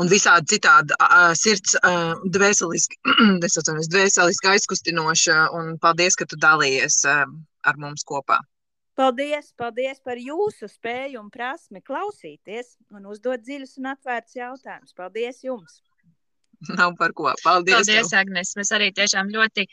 un 0.00 0.10
visādi 0.10 0.56
citādi 0.56 0.96
uh, 0.98 1.30
sirds 1.38 1.76
uh, 1.78 2.14
dvēseliski, 2.34 2.98
es 3.46 3.58
atceros, 3.60 3.90
dvēseliski 3.92 4.50
aizkustinoša, 4.54 5.36
un 5.54 5.76
paldies, 5.82 6.18
ka 6.18 6.26
tu 6.30 6.38
dalījies 6.40 7.04
uh, 7.10 7.22
ar 7.68 7.78
mums 7.80 8.06
kopā. 8.08 8.40
Paldies, 8.94 9.50
paldies 9.58 9.98
par 10.06 10.20
jūsu 10.22 10.68
spēju 10.70 11.18
un 11.18 11.30
prasmi 11.34 11.80
klausīties 11.82 12.76
un 12.94 13.08
uzdot 13.10 13.42
dziļus 13.42 13.80
un 13.80 13.90
atvērtus 13.90 14.36
jautājumus. 14.38 14.94
Paldies 14.94 15.40
jums! 15.42 15.80
Nav 16.78 16.94
par 16.98 17.10
ko. 17.18 17.32
Paldies! 17.42 17.80
Paldies, 17.80 18.12
tev. 18.12 18.20
Agnes! 18.20 18.54
Mēs 18.58 18.70
arī 18.76 18.92
tiešām 18.94 19.32
ļoti, 19.34 19.66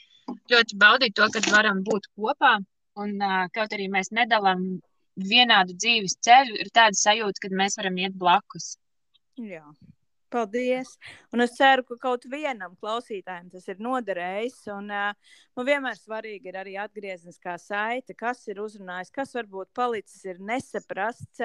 ļoti 0.53 0.79
baudītu 0.81 1.21
to, 1.21 1.29
ka 1.35 1.43
varam 1.53 1.83
būt 1.85 2.09
kopā, 2.17 2.55
un 3.01 3.13
uh, 3.21 3.45
kaut 3.53 3.77
arī 3.77 3.91
mēs 3.93 4.09
nedalām 4.17 4.81
vienādu 5.27 5.75
dzīves 5.77 6.17
ceļu, 6.25 6.57
ir 6.63 6.69
tāda 6.73 6.97
sajūta, 6.97 7.43
ka 7.43 7.51
mēs 7.63 7.77
varam 7.79 7.97
iet 8.01 8.17
blakus. 8.17 8.75
Jā. 9.39 9.63
Paldies! 10.31 10.93
Un 11.35 11.43
es 11.43 11.57
ceru, 11.57 11.83
ka 11.83 11.97
kaut 11.99 12.25
vienam 12.31 12.77
klausītājam 12.79 13.49
tas 13.51 13.65
ir 13.67 13.81
noderējis. 13.83 14.61
Un, 14.71 14.85
uh, 14.87 15.33
man 15.57 15.67
vienmēr 15.67 15.97
svarīgi 15.99 16.47
ir 16.47 16.59
arī 16.61 16.75
atgriezniskā 16.79 17.57
saite, 17.59 18.15
kas 18.15 18.45
ir 18.47 18.61
uzrunājis, 18.63 19.11
kas 19.11 19.35
varbūt 19.35 19.73
palicis 19.75 20.23
ir 20.31 20.39
nesaprasts. 20.39 21.43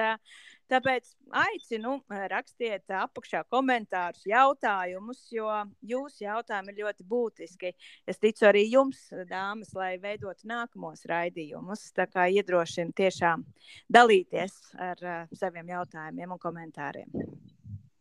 Tāpēc 0.71 1.09
aicinu 1.41 1.97
rakstiet 2.31 2.95
apakšā 3.01 3.43
komentārus, 3.51 4.23
jautājumus, 4.27 5.21
jo 5.35 5.51
jūsu 5.91 6.23
jautājumi 6.25 6.71
ir 6.71 6.81
ļoti 6.85 7.07
būtiski. 7.11 7.73
Es 8.07 8.23
ticu 8.23 8.47
arī 8.47 8.65
jums, 8.69 9.03
dāmas, 9.27 9.75
lai 9.75 9.93
veidotu 9.99 10.47
nākamos 10.47 11.03
raidījumus. 11.11 11.89
Tā 11.95 12.07
kā 12.11 12.29
iedrošinu 12.39 12.95
tiešām 12.95 13.43
dalīties 13.91 14.57
ar 14.89 15.03
uh, 15.03 15.37
saviem 15.43 15.75
jautājumiem 15.75 16.35
un 16.35 16.43
komentāriem. 16.47 17.15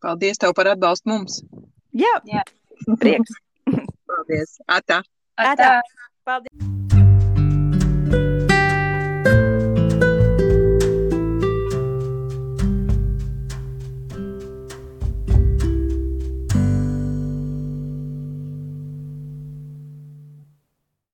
Paldies 0.05 0.41
tev 0.43 0.55
par 0.57 0.71
atbalstu 0.73 1.11
mums. 1.13 1.41
Jā, 1.97 2.15
Jā. 2.29 2.45
prieks. 3.01 3.39
Paldies. 4.11 4.59
Atā. 4.69 5.03
Atā. 5.37 5.77
Atā. 6.27 6.66